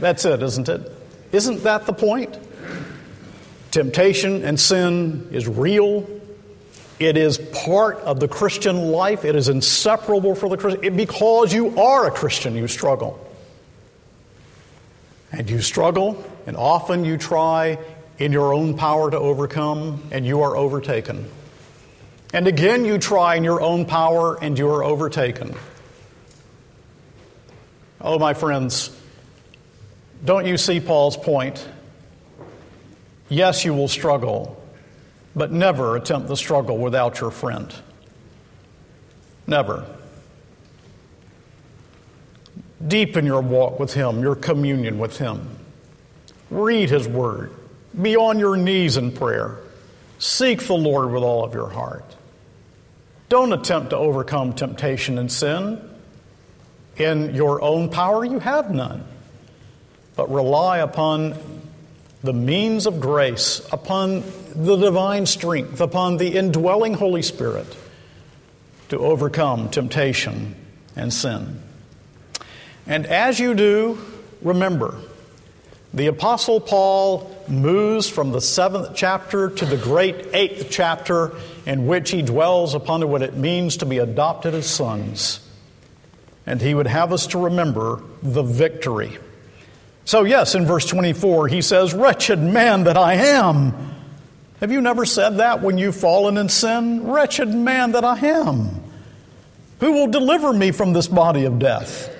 That's 0.00 0.24
it, 0.24 0.42
isn't 0.42 0.68
it? 0.68 0.92
Isn't 1.32 1.62
that 1.64 1.86
the 1.86 1.92
point? 1.92 2.36
Temptation 3.70 4.44
and 4.44 4.58
sin 4.58 5.28
is 5.32 5.46
real. 5.46 6.08
It 6.98 7.16
is 7.16 7.38
part 7.38 7.98
of 7.98 8.18
the 8.18 8.26
Christian 8.26 8.90
life. 8.90 9.24
It 9.24 9.36
is 9.36 9.48
inseparable 9.48 10.34
for 10.34 10.48
the 10.48 10.56
Christian. 10.56 10.96
Because 10.96 11.52
you 11.52 11.78
are 11.78 12.06
a 12.06 12.10
Christian, 12.10 12.56
you 12.56 12.66
struggle. 12.66 13.24
And 15.30 15.48
you 15.48 15.60
struggle, 15.60 16.24
and 16.46 16.56
often 16.56 17.04
you 17.04 17.18
try 17.18 17.78
in 18.18 18.32
your 18.32 18.52
own 18.52 18.76
power 18.76 19.10
to 19.10 19.18
overcome, 19.18 20.02
and 20.10 20.26
you 20.26 20.42
are 20.42 20.56
overtaken. 20.56 21.30
And 22.34 22.46
again, 22.46 22.84
you 22.84 22.98
try 22.98 23.36
in 23.36 23.44
your 23.44 23.60
own 23.60 23.86
power, 23.86 24.36
and 24.42 24.58
you 24.58 24.68
are 24.70 24.82
overtaken. 24.82 25.54
Oh, 28.00 28.18
my 28.18 28.34
friends, 28.34 28.96
don't 30.24 30.46
you 30.46 30.56
see 30.56 30.80
Paul's 30.80 31.16
point? 31.16 31.66
Yes, 33.28 33.64
you 33.64 33.72
will 33.74 33.88
struggle, 33.88 34.62
but 35.34 35.52
never 35.52 35.96
attempt 35.96 36.28
the 36.28 36.36
struggle 36.36 36.78
without 36.78 37.20
your 37.20 37.30
friend. 37.30 37.72
Never. 39.46 39.86
Deepen 42.86 43.26
your 43.26 43.40
walk 43.40 43.78
with 43.78 43.94
Him, 43.94 44.20
your 44.20 44.34
communion 44.34 44.98
with 44.98 45.18
Him. 45.18 45.48
Read 46.50 46.90
His 46.90 47.08
Word. 47.08 47.52
Be 48.00 48.16
on 48.16 48.38
your 48.38 48.56
knees 48.56 48.96
in 48.96 49.12
prayer. 49.12 49.58
Seek 50.18 50.62
the 50.62 50.74
Lord 50.74 51.10
with 51.10 51.22
all 51.22 51.44
of 51.44 51.54
your 51.54 51.68
heart. 51.68 52.04
Don't 53.28 53.52
attempt 53.52 53.90
to 53.90 53.96
overcome 53.96 54.54
temptation 54.54 55.18
and 55.18 55.30
sin. 55.30 55.80
In 56.96 57.34
your 57.34 57.60
own 57.62 57.90
power, 57.90 58.24
you 58.24 58.38
have 58.38 58.70
none. 58.72 59.04
But 60.16 60.30
rely 60.30 60.78
upon 60.78 61.36
the 62.22 62.32
means 62.32 62.86
of 62.86 63.00
grace, 63.00 63.66
upon 63.70 64.24
the 64.54 64.76
divine 64.76 65.26
strength, 65.26 65.80
upon 65.80 66.16
the 66.16 66.36
indwelling 66.36 66.94
Holy 66.94 67.22
Spirit 67.22 67.76
to 68.88 68.98
overcome 68.98 69.68
temptation 69.70 70.54
and 70.96 71.12
sin. 71.12 71.62
And 72.86 73.06
as 73.06 73.38
you 73.38 73.54
do, 73.54 73.98
remember, 74.42 74.98
the 75.92 76.06
Apostle 76.06 76.60
Paul 76.60 77.30
moves 77.50 78.08
from 78.08 78.32
the 78.32 78.40
seventh 78.40 78.94
chapter 78.94 79.50
to 79.50 79.66
the 79.66 79.76
great 79.76 80.34
eighth 80.34 80.68
chapter 80.70 81.32
in 81.66 81.86
which 81.86 82.10
he 82.10 82.22
dwells 82.22 82.74
upon 82.74 83.08
what 83.08 83.22
it 83.22 83.34
means 83.34 83.78
to 83.78 83.86
be 83.86 83.98
adopted 83.98 84.54
as 84.54 84.68
sons. 84.68 85.40
And 86.46 86.60
he 86.60 86.74
would 86.74 86.86
have 86.86 87.12
us 87.12 87.26
to 87.28 87.38
remember 87.38 88.02
the 88.22 88.42
victory. 88.42 89.18
So, 90.04 90.24
yes, 90.24 90.54
in 90.54 90.64
verse 90.64 90.86
24, 90.86 91.48
he 91.48 91.60
says, 91.60 91.92
Wretched 91.92 92.38
man 92.38 92.84
that 92.84 92.96
I 92.96 93.14
am. 93.14 93.94
Have 94.60 94.72
you 94.72 94.80
never 94.80 95.04
said 95.04 95.36
that 95.36 95.62
when 95.62 95.76
you've 95.76 95.96
fallen 95.96 96.38
in 96.38 96.48
sin? 96.48 97.06
Wretched 97.06 97.48
man 97.48 97.92
that 97.92 98.04
I 98.04 98.18
am. 98.18 98.82
Who 99.80 99.92
will 99.92 100.08
deliver 100.08 100.52
me 100.52 100.72
from 100.72 100.94
this 100.94 101.08
body 101.08 101.44
of 101.44 101.58
death? 101.58 102.14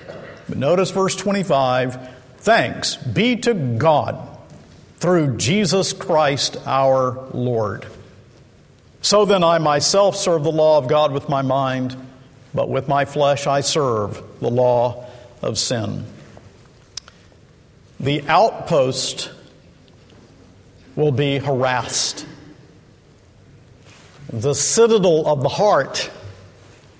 But 0.47 0.57
notice 0.57 0.91
verse 0.91 1.15
25 1.15 2.17
Thanks 2.37 2.95
be 2.95 3.35
to 3.37 3.53
God 3.53 4.28
through 4.99 5.37
Jesus 5.37 5.93
Christ 5.93 6.57
our 6.65 7.27
Lord. 7.33 7.87
So 9.01 9.23
then, 9.23 9.43
I 9.43 9.57
myself 9.59 10.17
serve 10.17 10.43
the 10.43 10.51
law 10.51 10.77
of 10.77 10.89
God 10.89 11.13
with 11.13 11.29
my 11.29 11.41
mind, 11.41 11.95
but 12.53 12.69
with 12.69 12.89
my 12.89 13.05
flesh 13.05 13.47
I 13.47 13.61
serve 13.61 14.21
the 14.41 14.49
law 14.49 15.07
of 15.41 15.57
sin. 15.57 16.05
The 17.99 18.27
outpost 18.27 19.31
will 20.97 21.13
be 21.13 21.37
harassed. 21.37 22.25
The 24.31 24.53
citadel 24.53 25.25
of 25.27 25.41
the 25.41 25.49
heart 25.49 26.11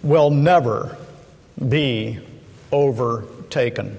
will 0.02 0.30
never 0.30 0.98
be 1.68 2.20
overtaken. 2.72 3.98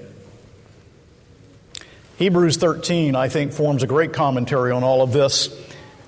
Hebrews 2.21 2.57
13, 2.57 3.15
I 3.15 3.29
think, 3.29 3.51
forms 3.51 3.81
a 3.81 3.87
great 3.87 4.13
commentary 4.13 4.71
on 4.71 4.83
all 4.83 5.01
of 5.01 5.11
this. 5.11 5.47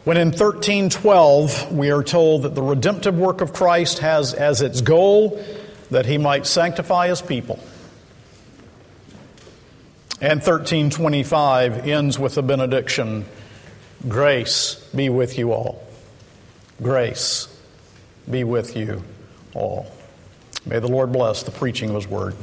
When 0.04 0.16
in 0.16 0.28
1312, 0.28 1.74
we 1.74 1.90
are 1.90 2.04
told 2.04 2.44
that 2.44 2.54
the 2.54 2.62
redemptive 2.62 3.18
work 3.18 3.42
of 3.42 3.52
Christ 3.52 3.98
has 3.98 4.36
as 4.36 4.62
its 4.62 4.82
goal 4.82 5.44
that 5.90 6.06
he 6.06 6.20
might 6.20 6.46
sanctify 6.46 7.08
his 7.08 7.20
people. 7.20 7.56
And 10.22 10.40
1325 10.40 11.88
ends 11.88 12.20
with 12.20 12.36
the 12.36 12.44
benediction 12.44 13.26
Grace 14.08 14.76
be 14.94 15.10
with 15.10 15.40
you 15.40 15.52
all. 15.52 15.82
Grace 16.80 17.48
be 18.30 18.44
with 18.44 18.78
you 18.78 19.04
all. 19.56 19.88
May 20.64 20.78
the 20.78 20.90
Lord 20.90 21.12
bless 21.12 21.42
the 21.42 21.50
preaching 21.50 21.90
of 21.90 21.96
his 21.96 22.08
word. 22.08 22.36